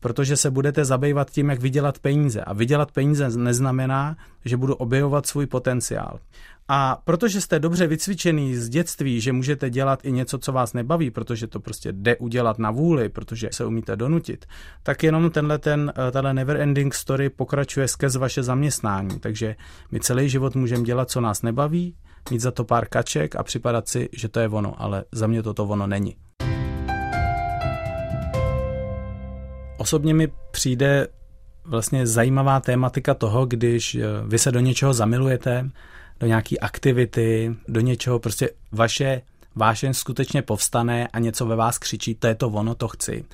protože 0.03 0.37
se 0.37 0.51
budete 0.51 0.85
zabývat 0.85 1.31
tím, 1.31 1.51
jak 1.51 1.61
vydělat 1.61 1.99
peníze. 1.99 2.41
A 2.41 2.53
vydělat 2.53 2.93
peníze 2.93 3.31
neznamená, 3.39 4.17
že 4.45 4.57
budu 4.57 4.75
objevovat 4.75 5.27
svůj 5.27 5.47
potenciál. 5.47 6.19
A 6.69 7.03
protože 7.05 7.41
jste 7.41 7.59
dobře 7.59 7.87
vycvičený 7.87 8.57
z 8.57 8.69
dětství, 8.69 9.21
že 9.21 9.33
můžete 9.33 9.71
dělat 9.71 10.05
i 10.05 10.13
něco, 10.13 10.39
co 10.39 10.53
vás 10.53 10.73
nebaví, 10.73 11.11
protože 11.11 11.47
to 11.47 11.61
prostě 11.61 11.93
jde 11.93 12.17
udělat 12.17 12.59
na 12.59 12.71
vůli, 12.71 13.09
protože 13.09 13.49
se 13.53 13.65
umíte 13.65 13.97
donutit, 13.97 14.47
tak 14.83 15.03
jenom 15.03 15.31
tenhle 15.31 15.59
ten, 15.59 15.93
tato 16.13 16.33
never 16.33 16.61
ending 16.61 16.95
story 16.95 17.31
pokračuje 17.31 17.89
skrz 17.89 18.17
vaše 18.17 18.43
zaměstnání. 18.43 19.21
Takže 19.21 19.57
my 19.91 20.01
celý 20.01 20.29
život 20.29 20.55
můžeme 20.55 20.85
dělat, 20.85 21.11
co 21.11 21.21
nás 21.21 21.43
nebaví, 21.43 21.95
mít 22.31 22.41
za 22.41 22.51
to 22.51 22.65
pár 22.65 22.89
kaček 22.89 23.37
a 23.37 23.43
připadat 23.43 23.89
si, 23.89 24.09
že 24.13 24.29
to 24.29 24.41
je 24.41 24.49
ono, 24.49 24.83
ale 24.83 25.05
za 25.13 25.27
mě 25.27 25.43
toto 25.43 25.65
ono 25.65 25.87
není. 25.87 26.17
Osobně 29.83 30.15
mi 30.15 30.29
přijde 30.51 31.09
vlastně 31.65 32.07
zajímavá 32.07 32.61
tématika 32.61 33.15
toho, 33.15 33.47
když 33.47 33.95
eh, 33.95 34.01
vy 34.27 34.39
se 34.39 34.53
do 34.53 34.61
něčeho 34.61 34.95
zamilujete, 34.95 35.71
do 36.21 36.27
nějaké 36.27 36.57
aktivity, 36.57 37.57
do 37.69 37.81
něčeho, 37.81 38.19
prostě 38.19 38.51
vaše 38.73 39.23
vášeň 39.55 39.95
skutečně 39.95 40.43
povstane 40.43 41.09
a 41.09 41.19
něco 41.19 41.47
ve 41.47 41.57
vás 41.57 41.79
křičí, 41.79 42.15
to 42.15 42.27
je 42.27 42.35
to 42.35 42.49
ono, 42.49 42.75
to 42.75 42.89
chci. 42.89 43.25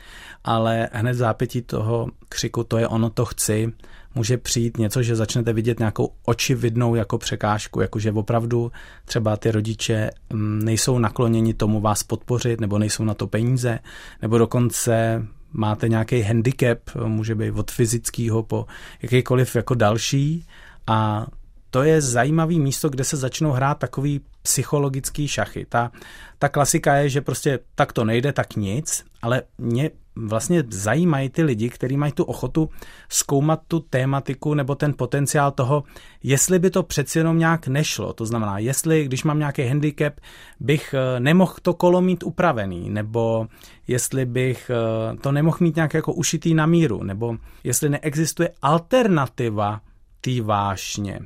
Ale 0.44 0.88
hned 0.92 1.12
v 1.12 1.16
zápětí 1.16 1.62
toho 1.62 2.08
křiku, 2.28 2.64
to 2.64 2.78
je 2.78 2.88
ono, 2.88 3.10
to 3.10 3.24
chci, 3.24 3.72
může 4.14 4.36
přijít 4.36 4.78
něco, 4.78 5.02
že 5.02 5.16
začnete 5.16 5.52
vidět 5.52 5.78
nějakou 5.78 6.12
očividnou 6.24 6.94
jako 6.94 7.18
překážku, 7.18 7.80
jakože 7.80 8.12
opravdu 8.12 8.72
třeba 9.04 9.36
ty 9.36 9.50
rodiče 9.50 10.10
mm, 10.32 10.64
nejsou 10.64 10.98
nakloněni 10.98 11.54
tomu 11.54 11.80
vás 11.80 12.02
podpořit, 12.02 12.60
nebo 12.60 12.78
nejsou 12.78 13.04
na 13.04 13.14
to 13.14 13.26
peníze, 13.26 13.78
nebo 14.22 14.38
dokonce 14.38 15.26
máte 15.52 15.88
nějaký 15.88 16.22
handicap, 16.22 16.78
může 17.06 17.34
být 17.34 17.50
od 17.50 17.70
fyzického 17.70 18.42
po 18.42 18.66
jakýkoliv 19.02 19.56
jako 19.56 19.74
další. 19.74 20.46
A 20.86 21.26
to 21.70 21.82
je 21.82 22.00
zajímavý 22.00 22.60
místo, 22.60 22.88
kde 22.88 23.04
se 23.04 23.16
začnou 23.16 23.52
hrát 23.52 23.78
takový 23.78 24.20
psychologický 24.48 25.28
šachy. 25.28 25.66
Ta, 25.68 25.90
ta 26.38 26.48
klasika 26.48 26.94
je, 26.94 27.08
že 27.08 27.20
prostě 27.20 27.58
tak 27.74 27.92
to 27.92 28.04
nejde, 28.04 28.32
tak 28.32 28.56
nic, 28.56 29.04
ale 29.22 29.42
mě 29.58 29.90
vlastně 30.16 30.64
zajímají 30.70 31.28
ty 31.28 31.42
lidi, 31.42 31.68
kteří 31.68 31.96
mají 31.96 32.12
tu 32.12 32.24
ochotu 32.24 32.68
zkoumat 33.08 33.60
tu 33.68 33.80
tématiku 33.80 34.54
nebo 34.54 34.74
ten 34.74 34.94
potenciál 34.96 35.50
toho, 35.50 35.84
jestli 36.22 36.58
by 36.58 36.70
to 36.70 36.82
přeci 36.82 37.18
jenom 37.18 37.38
nějak 37.38 37.68
nešlo. 37.68 38.12
To 38.12 38.26
znamená, 38.26 38.58
jestli, 38.58 39.04
když 39.04 39.24
mám 39.24 39.38
nějaký 39.38 39.62
handicap, 39.66 40.14
bych 40.60 40.94
eh, 40.94 41.20
nemohl 41.20 41.54
to 41.62 41.74
kolo 41.74 42.00
mít 42.00 42.22
upravený, 42.22 42.90
nebo 42.90 43.46
jestli 43.88 44.26
bych 44.26 44.70
eh, 44.70 45.16
to 45.16 45.32
nemohl 45.32 45.56
mít 45.60 45.76
nějak 45.76 45.94
jako 45.94 46.12
ušitý 46.12 46.54
na 46.54 46.66
míru, 46.66 47.02
nebo 47.02 47.36
jestli 47.64 47.88
neexistuje 47.88 48.50
alternativa 48.62 49.80
té 50.20 50.40
vášně. 50.42 51.20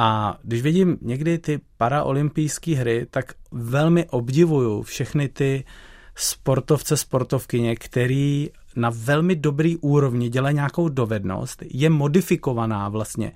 A 0.00 0.38
když 0.42 0.62
vidím 0.62 0.98
někdy 1.02 1.38
ty 1.38 1.60
paraolympijské 1.76 2.76
hry, 2.76 3.06
tak 3.10 3.32
velmi 3.52 4.06
obdivuju 4.08 4.82
všechny 4.82 5.28
ty 5.28 5.64
sportovce, 6.14 6.96
sportovkyně, 6.96 7.76
který 7.76 8.50
na 8.76 8.90
velmi 8.94 9.36
dobrý 9.36 9.76
úrovni 9.76 10.28
dělají 10.28 10.54
nějakou 10.54 10.88
dovednost, 10.88 11.62
je 11.70 11.90
modifikovaná 11.90 12.88
vlastně 12.88 13.32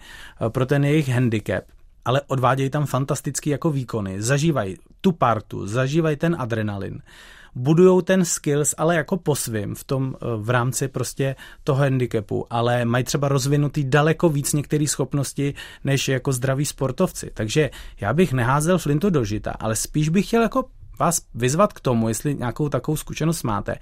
eh, 0.47 0.51
pro 0.51 0.67
ten 0.67 0.85
jejich 0.85 1.09
handicap, 1.09 1.65
ale 2.05 2.21
odvádějí 2.27 2.71
tam 2.71 2.87
fantastický 2.87 3.51
jako 3.51 3.71
výkony, 3.71 4.23
zažívají 4.23 4.77
tu 5.01 5.13
partu, 5.13 5.67
zažívají 5.67 6.17
ten 6.17 6.37
adrenalin 6.39 7.03
budujou 7.55 8.01
ten 8.01 8.25
skills, 8.25 8.75
ale 8.79 8.97
jako 8.97 9.17
po 9.17 9.37
svým 9.37 9.75
v 9.75 9.85
tom 9.85 10.15
eh, 10.15 10.27
v 10.37 10.51
rámci 10.51 10.89
prostě 10.89 11.37
toho 11.65 11.79
handicapu, 11.79 12.47
ale 12.51 12.85
mají 12.85 13.05
třeba 13.05 13.29
rozvinutý 13.29 13.85
daleko 13.85 14.29
víc 14.29 14.53
některé 14.53 14.87
schopnosti 14.87 15.55
než 15.85 16.09
jako 16.09 16.33
zdraví 16.33 16.65
sportovci. 16.65 17.31
Takže 17.35 17.71
já 18.01 18.13
bych 18.13 18.33
neházel 18.33 18.79
flintu 18.79 19.11
do 19.11 19.25
žita, 19.25 19.51
ale 19.51 19.77
spíš 19.77 20.09
bych 20.09 20.27
chtěl 20.27 20.43
jako 20.43 20.65
vás 20.99 21.23
vyzvat 21.35 21.73
k 21.73 21.81
tomu, 21.81 22.09
jestli 22.09 22.35
nějakou 22.35 22.69
takovou 22.69 22.97
zkušenost 22.97 23.43
máte, 23.43 23.77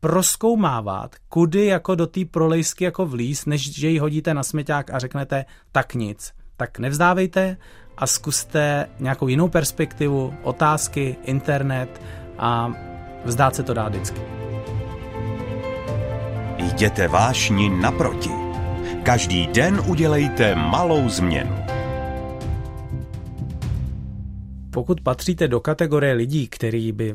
proskoumávat, 0.00 1.16
kudy 1.28 1.66
jako 1.66 1.94
do 1.94 2.06
té 2.06 2.24
prolejsky 2.24 2.84
jako 2.84 3.06
vlíz, 3.06 3.46
než 3.46 3.74
že 3.74 3.88
ji 3.88 3.98
hodíte 3.98 4.34
na 4.34 4.42
smeťák 4.42 4.90
a 4.90 4.98
řeknete 4.98 5.44
tak 5.72 5.94
nic. 5.94 6.32
Tak 6.56 6.78
nevzdávejte 6.78 7.56
a 7.96 8.06
zkuste 8.06 8.88
nějakou 9.00 9.28
jinou 9.28 9.48
perspektivu, 9.48 10.34
otázky, 10.42 11.16
internet 11.24 12.02
a 12.38 12.72
Vzdát 13.24 13.54
se 13.54 13.62
to 13.62 13.74
dá 13.74 13.88
vždycky. 13.88 14.20
Jděte 16.56 17.08
vášni 17.08 17.68
naproti. 17.68 18.30
Každý 19.02 19.46
den 19.46 19.80
udělejte 19.86 20.54
malou 20.54 21.08
změnu. 21.08 21.56
Pokud 24.70 25.00
patříte 25.00 25.48
do 25.48 25.60
kategorie 25.60 26.12
lidí, 26.12 26.48
který 26.48 26.92
by 26.92 27.14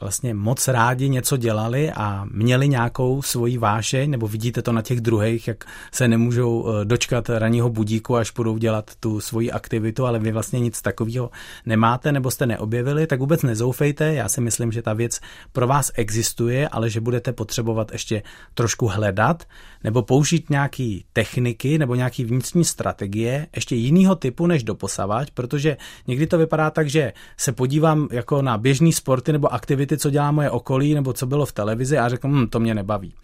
vlastně 0.00 0.34
moc 0.34 0.68
rádi 0.68 1.08
něco 1.08 1.36
dělali 1.36 1.92
a 1.92 2.26
měli 2.32 2.68
nějakou 2.68 3.22
svoji 3.22 3.58
vášeň, 3.58 4.10
nebo 4.10 4.28
vidíte 4.28 4.62
to 4.62 4.72
na 4.72 4.82
těch 4.82 5.00
druhých, 5.00 5.48
jak 5.48 5.64
se 5.92 6.08
nemůžou 6.08 6.68
eh, 6.68 6.84
dočkat 6.84 7.28
ranního 7.28 7.70
budíku, 7.70 8.16
až 8.16 8.30
budou 8.30 8.58
dělat 8.58 8.90
tu 9.00 9.20
svoji 9.20 9.52
aktivitu, 9.52 10.06
ale 10.06 10.18
vy 10.18 10.32
vlastně 10.32 10.60
nic 10.60 10.82
takového 10.82 11.30
nemáte 11.66 12.12
nebo 12.12 12.30
jste 12.30 12.46
neobjevili, 12.46 13.06
tak 13.06 13.20
vůbec 13.20 13.42
nezoufejte. 13.42 14.14
Já 14.14 14.28
si 14.28 14.40
myslím, 14.40 14.72
že 14.72 14.82
ta 14.82 14.92
věc 14.92 15.20
pro 15.52 15.66
vás 15.66 15.90
existuje, 15.94 16.68
ale 16.68 16.90
že 16.90 17.00
budete 17.00 17.32
potřebovat 17.32 17.92
ještě 17.92 18.22
trošku 18.54 18.86
hledat 18.86 19.44
nebo 19.84 20.02
použít 20.02 20.50
nějaký 20.50 21.04
techniky 21.12 21.78
nebo 21.78 21.94
nějaký 21.94 22.24
vnitřní 22.24 22.64
strategie, 22.64 23.46
ještě 23.56 23.76
jiného 23.76 24.14
typu 24.14 24.46
než 24.46 24.62
doposavať, 24.64 25.30
protože 25.30 25.76
někdy 26.06 26.26
to 26.26 26.38
vypadá 26.38 26.70
tak, 26.70 26.90
že 26.90 27.12
se 27.36 27.52
podívám 27.52 28.08
jako 28.12 28.42
na 28.42 28.58
běžný 28.58 28.92
sporty 28.92 29.32
nebo 29.32 29.52
aktivity, 29.52 29.89
co 29.98 30.10
dělá 30.10 30.30
moje 30.30 30.50
okolí 30.50 30.94
nebo 30.94 31.12
co 31.12 31.26
bylo 31.26 31.46
v 31.46 31.52
televizi 31.52 31.98
a 31.98 32.08
řeknu, 32.08 32.30
hm, 32.30 32.46
to 32.48 32.60
mě 32.60 32.74
nebaví. 32.74 33.14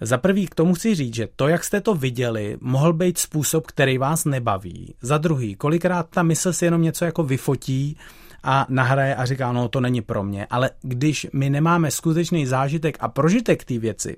Za 0.00 0.18
prvý 0.18 0.46
k 0.46 0.54
tomu 0.54 0.74
chci 0.74 0.94
říct, 0.94 1.14
že 1.14 1.28
to, 1.36 1.48
jak 1.48 1.64
jste 1.64 1.80
to 1.80 1.94
viděli, 1.94 2.56
mohl 2.60 2.92
být 2.92 3.18
způsob, 3.18 3.66
který 3.66 3.98
vás 3.98 4.24
nebaví. 4.24 4.94
Za 5.02 5.18
druhý, 5.18 5.54
kolikrát 5.54 6.06
ta 6.10 6.22
mysl 6.22 6.52
si 6.52 6.64
jenom 6.64 6.82
něco 6.82 7.04
jako 7.04 7.22
vyfotí, 7.22 7.96
a 8.44 8.66
nahraje 8.68 9.14
a 9.14 9.26
říká, 9.26 9.52
no 9.52 9.68
to 9.68 9.80
není 9.80 10.02
pro 10.02 10.24
mě. 10.24 10.46
Ale 10.50 10.70
když 10.82 11.26
my 11.32 11.50
nemáme 11.50 11.90
skutečný 11.90 12.46
zážitek 12.46 12.96
a 13.00 13.08
prožitek 13.08 13.64
té 13.64 13.78
věci, 13.78 14.16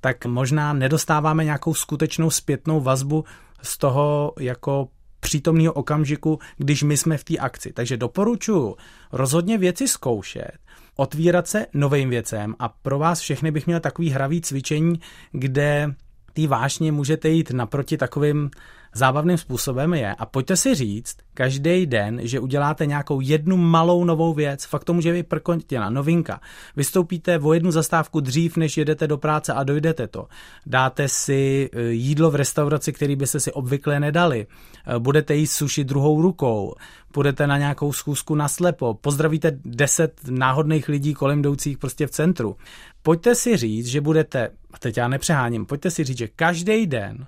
tak 0.00 0.26
možná 0.26 0.72
nedostáváme 0.72 1.44
nějakou 1.44 1.74
skutečnou 1.74 2.30
zpětnou 2.30 2.80
vazbu 2.80 3.24
z 3.62 3.78
toho 3.78 4.32
jako 4.38 4.88
přítomného 5.20 5.72
okamžiku, 5.72 6.38
když 6.56 6.82
my 6.82 6.96
jsme 6.96 7.18
v 7.18 7.24
té 7.24 7.36
akci. 7.36 7.72
Takže 7.72 7.96
doporučuji 7.96 8.76
rozhodně 9.12 9.58
věci 9.58 9.88
zkoušet, 9.88 10.58
otvírat 10.96 11.48
se 11.48 11.66
novým 11.74 12.10
věcem. 12.10 12.54
A 12.58 12.68
pro 12.68 12.98
vás 12.98 13.20
všechny 13.20 13.50
bych 13.50 13.66
měl 13.66 13.80
takový 13.80 14.10
hravý 14.10 14.40
cvičení, 14.40 15.00
kde 15.32 15.94
ty 16.32 16.46
vášně 16.46 16.92
můžete 16.92 17.28
jít 17.28 17.50
naproti 17.50 17.96
takovým 17.96 18.50
zábavným 18.96 19.38
způsobem 19.38 19.94
je, 19.94 20.14
a 20.14 20.26
pojďte 20.26 20.56
si 20.56 20.74
říct 20.74 21.16
každý 21.34 21.86
den, 21.86 22.20
že 22.22 22.40
uděláte 22.40 22.86
nějakou 22.86 23.20
jednu 23.20 23.56
malou 23.56 24.04
novou 24.04 24.34
věc, 24.34 24.64
fakt 24.64 24.84
to 24.84 24.94
může 24.94 25.12
být 25.12 25.28
prkotina, 25.28 25.90
novinka. 25.90 26.40
Vystoupíte 26.76 27.38
o 27.38 27.52
jednu 27.52 27.70
zastávku 27.70 28.20
dřív, 28.20 28.56
než 28.56 28.76
jedete 28.76 29.06
do 29.06 29.18
práce 29.18 29.52
a 29.52 29.64
dojdete 29.64 30.06
to. 30.08 30.28
Dáte 30.66 31.08
si 31.08 31.70
e, 31.72 31.82
jídlo 31.82 32.30
v 32.30 32.34
restauraci, 32.34 32.92
který 32.92 33.16
byste 33.16 33.40
si 33.40 33.52
obvykle 33.52 34.00
nedali. 34.00 34.46
E, 34.86 34.98
budete 34.98 35.34
jíst 35.34 35.52
suši 35.52 35.84
druhou 35.84 36.22
rukou. 36.22 36.74
Půjdete 37.12 37.46
na 37.46 37.58
nějakou 37.58 37.92
schůzku 37.92 38.34
na 38.34 38.48
slepo. 38.48 38.94
Pozdravíte 38.94 39.58
deset 39.64 40.20
náhodných 40.30 40.88
lidí 40.88 41.14
kolem 41.14 41.38
jdoucích 41.38 41.78
prostě 41.78 42.06
v 42.06 42.10
centru. 42.10 42.56
Pojďte 43.02 43.34
si 43.34 43.56
říct, 43.56 43.86
že 43.86 44.00
budete, 44.00 44.50
a 44.72 44.78
teď 44.78 44.96
já 44.96 45.08
nepřeháním, 45.08 45.66
pojďte 45.66 45.90
si 45.90 46.04
říct, 46.04 46.18
že 46.18 46.28
každý 46.28 46.86
den 46.86 47.26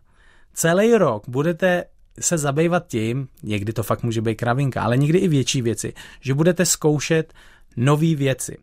celý 0.55 0.95
rok 0.95 1.29
budete 1.29 1.85
se 2.21 2.39
zabývat 2.39 2.87
tím, 2.87 3.29
někdy 3.43 3.73
to 3.73 3.83
fakt 3.83 4.03
může 4.03 4.21
být 4.23 4.35
kravinka, 4.35 4.83
ale 4.83 4.97
někdy 4.97 5.19
i 5.19 5.29
větší 5.29 5.63
věci, 5.63 5.93
že 6.21 6.35
budete 6.35 6.67
zkoušet 6.67 7.33
nové 7.77 8.15
věci. 8.15 8.57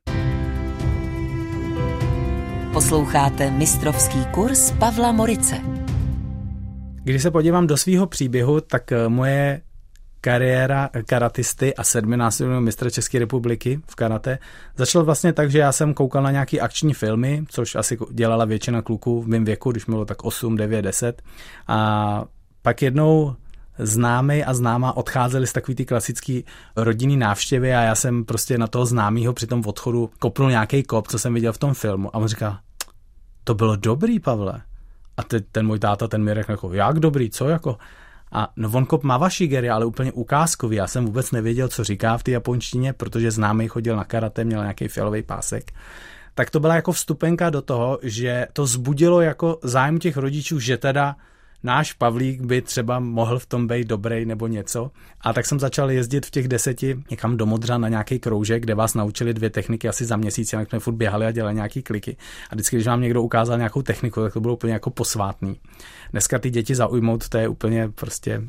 Posloucháte 2.74 3.52
mistrovský 3.52 4.26
kurz 4.34 4.72
Pavla 4.72 5.12
Morice. 5.12 5.56
Když 7.04 7.22
se 7.22 7.32
podívám 7.32 7.68
do 7.68 7.78
svého 7.78 8.08
příběhu, 8.08 8.62
tak 8.62 8.92
eh, 8.92 9.10
moje 9.10 9.62
kariéra 10.26 10.90
karatisty 11.06 11.76
a 11.76 11.84
sedminásobného 11.84 12.62
mistra 12.62 12.90
České 12.90 13.20
republiky 13.20 13.80
v 13.88 13.96
karate 13.96 14.40
začal 14.78 15.04
vlastně 15.04 15.34
tak, 15.34 15.52
že 15.52 15.60
já 15.60 15.72
jsem 15.72 15.94
koukal 15.94 16.24
na 16.24 16.32
nějaký 16.32 16.62
akční 16.62 16.94
filmy, 16.94 17.44
což 17.50 17.76
asi 17.76 17.98
dělala 18.12 18.46
většina 18.46 18.82
kluků 18.82 19.22
v 19.22 19.28
mém 19.28 19.46
věku, 19.46 19.72
když 19.72 19.86
bylo 19.86 20.06
tak 20.06 20.24
8, 20.24 20.58
9, 20.58 20.82
10. 20.82 21.22
A 21.68 22.24
pak 22.62 22.82
jednou 22.82 23.36
známý 23.78 24.44
a 24.44 24.54
známá 24.54 24.98
odcházeli 24.98 25.48
z 25.48 25.54
takový 25.54 25.76
ty 25.76 25.86
klasický 25.86 26.46
rodinný 26.76 27.18
návštěvy 27.18 27.76
a 27.76 27.82
já 27.82 27.96
jsem 27.96 28.26
prostě 28.26 28.58
na 28.58 28.68
toho 28.68 28.86
známýho 28.86 29.34
při 29.34 29.48
tom 29.48 29.62
odchodu 29.66 30.10
kopnul 30.20 30.50
nějaký 30.50 30.84
kop, 30.84 31.08
co 31.08 31.20
jsem 31.20 31.34
viděl 31.34 31.54
v 31.54 31.58
tom 31.58 31.74
filmu 31.74 32.16
a 32.16 32.18
on 32.18 32.28
říká, 32.28 32.60
to 33.44 33.56
bylo 33.56 33.76
dobrý, 33.76 34.20
Pavle. 34.20 34.62
A 35.18 35.24
teď 35.24 35.46
ten 35.52 35.68
můj 35.68 35.80
táta, 35.80 36.08
ten 36.08 36.24
mi 36.24 36.34
řekl, 36.34 36.52
jako, 36.52 36.74
jak 36.74 37.00
dobrý, 37.00 37.30
co 37.30 37.50
jako? 37.50 37.78
A 38.32 38.52
no 38.56 38.72
on 38.74 38.86
kop 38.86 39.04
Mawashigeri, 39.04 39.70
ale 39.70 39.86
úplně 39.86 40.12
ukázkový. 40.12 40.76
Já 40.76 40.88
jsem 40.88 41.06
vůbec 41.06 41.32
nevěděl, 41.32 41.68
co 41.68 41.84
říká 41.84 42.18
v 42.18 42.24
té 42.24 42.32
japonštině, 42.32 42.94
protože 42.94 43.32
známý 43.32 43.68
chodil 43.68 43.96
na 43.96 44.04
karate, 44.04 44.44
měl 44.44 44.62
nějaký 44.62 44.88
fialový 44.88 45.24
pásek. 45.24 45.72
Tak 46.36 46.50
to 46.50 46.60
byla 46.60 46.76
jako 46.76 46.92
vstupenka 46.92 47.50
do 47.50 47.62
toho, 47.62 48.00
že 48.04 48.48
to 48.54 48.66
zbudilo 48.66 49.22
jako 49.22 49.60
zájem 49.64 50.00
těch 50.00 50.18
rodičů, 50.18 50.60
že 50.60 50.78
teda 50.78 51.16
náš 51.66 51.94
Pavlík 51.94 52.42
by 52.42 52.62
třeba 52.62 53.00
mohl 53.00 53.40
v 53.40 53.46
tom 53.46 53.68
být 53.68 53.88
dobrý 53.88 54.26
nebo 54.26 54.48
něco. 54.48 54.92
A 55.22 55.34
tak 55.34 55.46
jsem 55.46 55.60
začal 55.60 55.92
jezdit 55.92 56.26
v 56.26 56.32
těch 56.32 56.48
deseti 56.48 57.04
někam 57.12 57.38
do 57.38 57.46
Modřa 57.46 57.78
na 57.78 57.90
nějaký 57.90 58.20
kroužek, 58.20 58.64
kde 58.64 58.76
vás 58.76 58.94
naučili 58.94 59.34
dvě 59.34 59.50
techniky 59.50 59.90
asi 59.90 60.06
za 60.06 60.18
měsíc, 60.18 60.54
jak 60.54 60.70
jsme 60.70 60.80
furt 60.80 60.94
běhali 60.94 61.26
a 61.26 61.32
dělali 61.32 61.56
nějaký 61.56 61.82
kliky. 61.82 62.18
A 62.50 62.56
vždycky, 62.56 62.76
když 62.76 62.88
vám 62.88 63.02
někdo 63.02 63.22
ukázal 63.22 63.58
nějakou 63.58 63.82
techniku, 63.82 64.22
tak 64.22 64.34
to 64.34 64.42
bylo 64.42 64.54
úplně 64.54 64.74
jako 64.74 64.90
posvátný. 64.90 65.60
Dneska 66.12 66.40
ty 66.40 66.50
děti 66.50 66.76
zaujmout, 66.76 67.30
to 67.30 67.38
je 67.38 67.48
úplně 67.48 67.90
prostě 67.90 68.42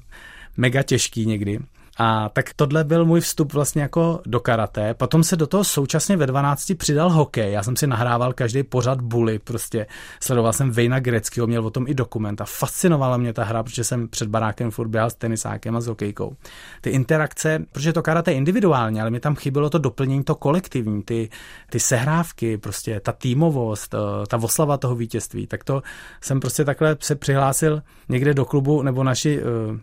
mega 0.57 0.83
těžký 0.83 1.27
někdy. 1.27 1.59
A 1.99 2.29
tak 2.29 2.51
tohle 2.57 2.85
byl 2.85 3.05
můj 3.05 3.21
vstup 3.21 3.53
vlastně 3.53 3.83
jako 3.83 4.21
do 4.27 4.41
karate. 4.41 4.95
Potom 4.95 5.25
se 5.25 5.37
do 5.37 5.47
toho 5.47 5.65
současně 5.65 6.17
ve 6.17 6.27
12 6.27 6.73
přidal 6.79 7.11
hokej. 7.11 7.53
Já 7.53 7.63
jsem 7.63 7.77
si 7.77 7.87
nahrával 7.87 8.33
každý 8.33 8.63
pořad 8.63 9.01
bully, 9.01 9.39
prostě 9.39 9.87
sledoval 10.21 10.53
jsem 10.53 10.71
Vejna 10.71 11.01
Greckého, 11.01 11.47
měl 11.47 11.67
o 11.67 11.71
tom 11.71 11.85
i 11.89 11.95
dokument 11.95 12.41
a 12.41 12.45
fascinovala 12.45 13.17
mě 13.17 13.33
ta 13.33 13.45
hra, 13.45 13.63
protože 13.63 13.85
jsem 13.85 14.09
před 14.09 14.29
barákem 14.29 14.71
furt 14.71 14.89
běhal 14.89 15.11
s 15.11 15.15
tenisákem 15.15 15.77
a 15.77 15.81
s 15.81 15.87
hokejkou. 15.87 16.37
Ty 16.81 16.91
interakce, 16.91 17.65
protože 17.73 17.93
to 17.93 18.03
karate 18.03 18.33
je 18.33 18.37
individuální, 18.37 19.01
ale 19.01 19.11
mi 19.11 19.21
tam 19.21 19.37
chybělo 19.37 19.71
to 19.71 19.79
doplnění, 19.79 20.25
to 20.25 20.35
kolektivní, 20.35 21.03
ty, 21.03 21.29
ty 21.71 21.81
sehrávky, 21.81 22.59
prostě 22.59 23.01
ta 23.01 23.13
týmovost, 23.13 23.95
eh, 23.95 24.27
ta 24.27 24.37
oslava 24.37 24.77
toho 24.77 24.97
vítězství. 24.97 25.47
Tak 25.47 25.65
to 25.65 25.83
jsem 26.21 26.41
prostě 26.41 26.65
takhle 26.65 26.97
se 27.01 27.15
přihlásil 27.15 27.83
někde 28.09 28.35
do 28.35 28.45
klubu 28.45 28.83
nebo 28.83 29.05
naši 29.05 29.41
eh, 29.41 29.43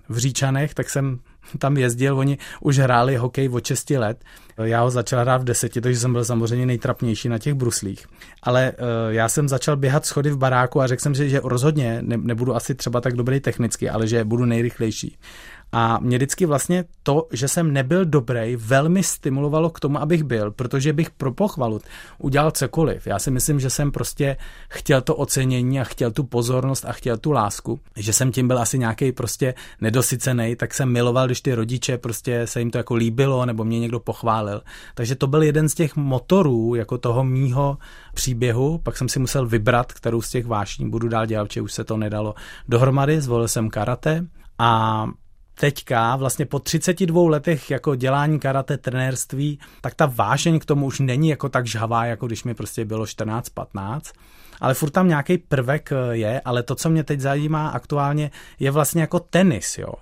v 0.10 0.18
Říčanech, 0.18 0.74
tak 0.74 0.90
jsem 0.90 1.20
tam 1.58 1.78
jezdil, 1.78 2.18
oni 2.18 2.38
už 2.62 2.78
hráli 2.78 3.16
hokej 3.16 3.50
od 3.50 3.66
6 3.66 3.90
let. 3.90 4.24
Já 4.64 4.82
ho 4.82 4.90
začal 4.90 5.22
hrát 5.22 5.42
v 5.42 5.44
deseti, 5.44 5.82
takže 5.82 6.00
jsem 6.00 6.14
byl 6.14 6.26
samozřejmě 6.26 6.66
nejtrapnější 6.66 7.30
na 7.30 7.38
těch 7.38 7.54
bruslích. 7.54 8.06
Ale 8.44 8.72
uh, 8.72 9.14
já 9.14 9.30
jsem 9.30 9.50
začal 9.50 9.78
běhat 9.78 10.06
schody 10.06 10.30
v 10.30 10.38
baráku 10.38 10.82
a 10.82 10.88
řekl 10.88 11.02
jsem 11.02 11.16
si, 11.16 11.30
že 11.30 11.42
rozhodně 11.44 11.98
ne, 12.02 12.18
nebudu 12.18 12.56
asi 12.56 12.76
třeba 12.76 13.02
tak 13.02 13.14
dobrý 13.14 13.40
technicky, 13.40 13.90
ale 13.90 14.08
že 14.08 14.24
budu 14.24 14.46
nejrychlejší. 14.46 15.18
A 15.74 16.00
mě 16.02 16.18
vždycky 16.18 16.46
vlastně 16.46 16.86
to, 17.04 17.28
že 17.32 17.48
jsem 17.48 17.74
nebyl 17.74 18.06
dobrý, 18.06 18.56
velmi 18.56 19.04
stimulovalo 19.04 19.70
k 19.70 19.80
tomu, 19.80 20.02
abych 20.02 20.24
byl, 20.24 20.52
protože 20.52 20.94
bych 20.94 21.12
pro 21.12 21.34
pochvalu 21.34 21.82
udělal 22.18 22.52
cokoliv. 22.52 23.08
Já 23.08 23.20
si 23.20 23.32
myslím, 23.32 23.60
že 23.60 23.70
jsem 23.70 23.92
prostě 23.92 24.38
chtěl 24.70 25.02
to 25.02 25.16
ocenění 25.16 25.80
a 25.80 25.84
chtěl 25.84 26.12
tu 26.12 26.24
pozornost 26.24 26.86
a 26.86 26.92
chtěl 26.92 27.18
tu 27.18 27.32
lásku. 27.32 27.80
Že 27.96 28.14
jsem 28.14 28.32
tím 28.32 28.48
byl 28.48 28.60
asi 28.60 28.80
nějaký 28.80 29.12
prostě 29.12 29.54
nedosycený, 29.82 30.56
tak 30.56 30.74
jsem 30.74 30.92
miloval, 30.92 31.26
když 31.26 31.42
ty 31.42 31.56
rodiče 31.56 31.98
prostě 31.98 32.48
se 32.48 32.60
jim 32.60 32.72
to 32.72 32.78
jako 32.78 32.96
líbilo 32.96 33.46
nebo 33.46 33.64
mě 33.64 33.80
někdo 33.80 34.00
pochválil. 34.00 34.62
Takže 34.96 35.16
to 35.16 35.28
byl 35.28 35.44
jeden 35.44 35.70
z 35.70 35.74
těch 35.74 35.96
motorů 35.96 36.76
jako 36.76 36.98
toho 36.98 37.24
mýho 37.24 37.78
příběhu. 38.14 38.78
Pak 38.78 38.98
jsem 38.98 39.10
si 39.10 39.20
musel 39.20 39.48
vybrat, 39.48 39.94
kterou 39.94 40.22
z 40.22 40.30
těch 40.30 40.46
vášní 40.46 40.90
budu 40.90 41.08
dál 41.08 41.26
dělat, 41.26 41.52
že 41.52 41.62
už 41.62 41.74
se 41.74 41.84
to 41.84 41.98
nedalo 41.98 42.36
dohromady. 42.70 43.22
Zvolil 43.22 43.48
jsem 43.48 43.70
karate 43.70 44.26
a 44.60 45.08
teďka, 45.60 46.16
vlastně 46.16 46.46
po 46.46 46.60
32 46.60 47.30
letech 47.30 47.72
jako 47.72 47.96
dělání 47.96 48.40
karate, 48.40 48.78
trenérství, 48.78 49.60
tak 49.82 49.96
ta 49.96 50.06
vášeň 50.16 50.60
k 50.60 50.66
tomu 50.66 50.86
už 50.86 51.00
není 51.00 51.30
jako 51.30 51.50
tak 51.50 51.68
žhavá, 51.68 52.06
jako 52.06 52.28
když 52.28 52.44
mi 52.44 52.54
prostě 52.54 52.86
bylo 52.86 53.06
14-15, 53.06 54.02
ale 54.62 54.74
furt 54.74 54.90
tam 54.90 55.08
nějaký 55.08 55.38
prvek 55.38 55.92
eh, 55.92 56.16
je, 56.16 56.42
ale 56.46 56.64
to, 56.64 56.76
co 56.76 56.90
mě 56.90 57.04
teď 57.04 57.20
zajímá 57.20 57.70
aktuálně, 57.70 58.32
je 58.60 58.72
vlastně 58.72 59.02
jako 59.02 59.20
tenis, 59.20 59.78
jo. 59.78 59.94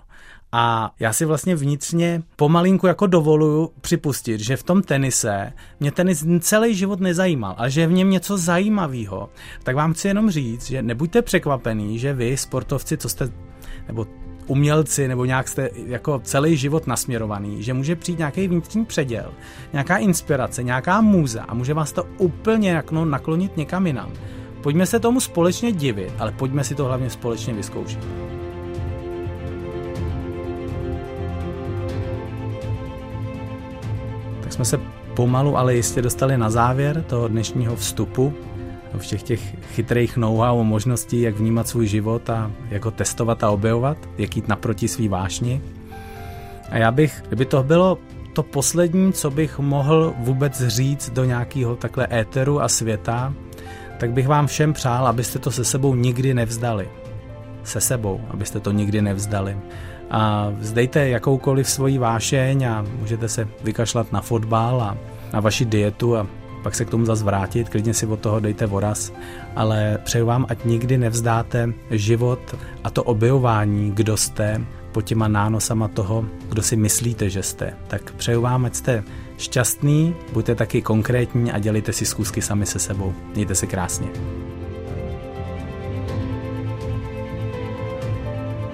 A 0.54 0.92
já 1.00 1.12
si 1.12 1.24
vlastně 1.24 1.56
vnitřně 1.56 2.22
pomalinku 2.36 2.86
jako 2.86 3.06
dovoluju 3.06 3.72
připustit, 3.80 4.40
že 4.40 4.56
v 4.56 4.62
tom 4.62 4.82
tenise 4.82 5.52
mě 5.80 5.92
tenis 5.92 6.24
celý 6.40 6.74
život 6.74 7.00
nezajímal, 7.00 7.54
a 7.58 7.68
že 7.68 7.80
je 7.80 7.86
v 7.86 7.92
něm 7.92 8.10
něco 8.10 8.38
zajímavého. 8.38 9.28
Tak 9.62 9.76
vám 9.76 9.92
chci 9.92 10.08
jenom 10.08 10.30
říct, 10.30 10.66
že 10.66 10.82
nebuďte 10.82 11.22
překvapený, 11.22 11.98
že 11.98 12.12
vy, 12.12 12.36
sportovci, 12.36 12.96
co 12.96 13.08
jste, 13.08 13.28
nebo 13.86 14.06
umělci 14.46 15.08
nebo 15.08 15.24
nějak 15.24 15.48
jste 15.48 15.70
jako 15.86 16.20
celý 16.24 16.56
život 16.56 16.86
nasměrovaný, 16.86 17.62
že 17.62 17.74
může 17.74 17.96
přijít 17.96 18.18
nějaký 18.18 18.48
vnitřní 18.48 18.84
předěl, 18.84 19.32
nějaká 19.72 19.96
inspirace, 19.96 20.62
nějaká 20.62 21.00
můza 21.00 21.42
a 21.42 21.54
může 21.54 21.74
vás 21.74 21.92
to 21.92 22.04
úplně 22.18 22.70
jak 22.70 22.92
no, 22.92 23.04
naklonit 23.04 23.56
někam 23.56 23.86
jinam. 23.86 24.12
Pojďme 24.62 24.86
se 24.86 25.00
tomu 25.00 25.20
společně 25.20 25.72
divit, 25.72 26.12
ale 26.18 26.32
pojďme 26.32 26.64
si 26.64 26.74
to 26.74 26.84
hlavně 26.84 27.10
společně 27.10 27.54
vyzkoušet. 27.54 28.00
Tak 34.40 34.52
jsme 34.52 34.64
se 34.64 34.80
pomalu, 35.16 35.58
ale 35.58 35.74
jistě 35.74 36.02
dostali 36.02 36.38
na 36.38 36.50
závěr 36.50 37.02
toho 37.02 37.28
dnešního 37.28 37.76
vstupu 37.76 38.34
všech 38.98 39.22
těch 39.22 39.56
chytrých 39.74 40.16
know-how 40.16 40.64
možností, 40.64 41.20
jak 41.20 41.36
vnímat 41.36 41.68
svůj 41.68 41.86
život 41.86 42.30
a 42.30 42.50
jak 42.70 42.84
ho 42.84 42.90
testovat 42.90 43.44
a 43.44 43.50
objevovat, 43.50 43.96
jak 44.18 44.36
jít 44.36 44.48
naproti 44.48 44.88
svý 44.88 45.08
vášni. 45.08 45.62
A 46.70 46.78
já 46.78 46.90
bych, 46.90 47.22
kdyby 47.28 47.44
to 47.44 47.62
bylo 47.62 47.98
to 48.32 48.42
poslední, 48.42 49.12
co 49.12 49.30
bych 49.30 49.58
mohl 49.58 50.14
vůbec 50.18 50.62
říct 50.66 51.10
do 51.10 51.24
nějakého 51.24 51.76
takhle 51.76 52.08
éteru 52.12 52.62
a 52.62 52.68
světa, 52.68 53.34
tak 53.98 54.12
bych 54.12 54.28
vám 54.28 54.46
všem 54.46 54.72
přál, 54.72 55.06
abyste 55.06 55.38
to 55.38 55.50
se 55.50 55.64
sebou 55.64 55.94
nikdy 55.94 56.34
nevzdali. 56.34 56.88
Se 57.64 57.80
sebou, 57.80 58.20
abyste 58.30 58.60
to 58.60 58.72
nikdy 58.72 59.02
nevzdali. 59.02 59.56
A 60.10 60.52
vzdejte 60.58 61.08
jakoukoliv 61.08 61.70
svoji 61.70 61.98
vášeň 61.98 62.64
a 62.64 62.84
můžete 62.98 63.28
se 63.28 63.48
vykašlat 63.64 64.12
na 64.12 64.20
fotbal 64.20 64.82
a 64.82 64.98
na 65.32 65.40
vaši 65.40 65.64
dietu 65.64 66.16
a 66.16 66.26
pak 66.62 66.74
se 66.74 66.84
k 66.84 66.90
tomu 66.90 67.04
zase 67.04 67.24
vrátit, 67.24 67.68
klidně 67.68 67.94
si 67.94 68.06
od 68.06 68.20
toho 68.20 68.40
dejte 68.40 68.66
voraz, 68.66 69.12
ale 69.56 69.98
přeju 70.04 70.26
vám, 70.26 70.46
ať 70.48 70.64
nikdy 70.64 70.98
nevzdáte 70.98 71.72
život 71.90 72.54
a 72.84 72.90
to 72.90 73.02
objevování, 73.02 73.92
kdo 73.94 74.16
jste, 74.16 74.60
po 74.92 75.02
těma 75.02 75.28
nánosama 75.28 75.88
toho, 75.88 76.24
kdo 76.48 76.62
si 76.62 76.76
myslíte, 76.76 77.30
že 77.30 77.42
jste. 77.42 77.74
Tak 77.88 78.12
přeju 78.12 78.40
vám, 78.40 78.64
ať 78.64 78.74
jste 78.74 79.04
šťastný, 79.38 80.14
buďte 80.32 80.54
taky 80.54 80.82
konkrétní 80.82 81.52
a 81.52 81.58
dělejte 81.58 81.92
si 81.92 82.06
zkusky 82.06 82.42
sami 82.42 82.66
se 82.66 82.78
sebou. 82.78 83.14
Mějte 83.34 83.54
se 83.54 83.66
krásně. 83.66 84.08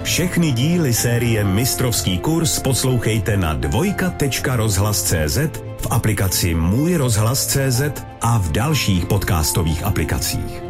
Všechny 0.02 0.52
díly 0.52 0.94
série 0.94 1.44
Mistrovský 1.44 2.18
kurz 2.18 2.58
poslouchejte 2.58 3.36
na 3.36 3.54
dvojka.rozhlas.cz 3.54 5.67
v 5.80 5.86
aplikaci 5.90 6.54
Můj 6.54 6.96
rozhlas 6.96 7.46
CZ 7.46 7.82
a 8.20 8.38
v 8.38 8.52
dalších 8.52 9.06
podcastových 9.06 9.84
aplikacích. 9.84 10.67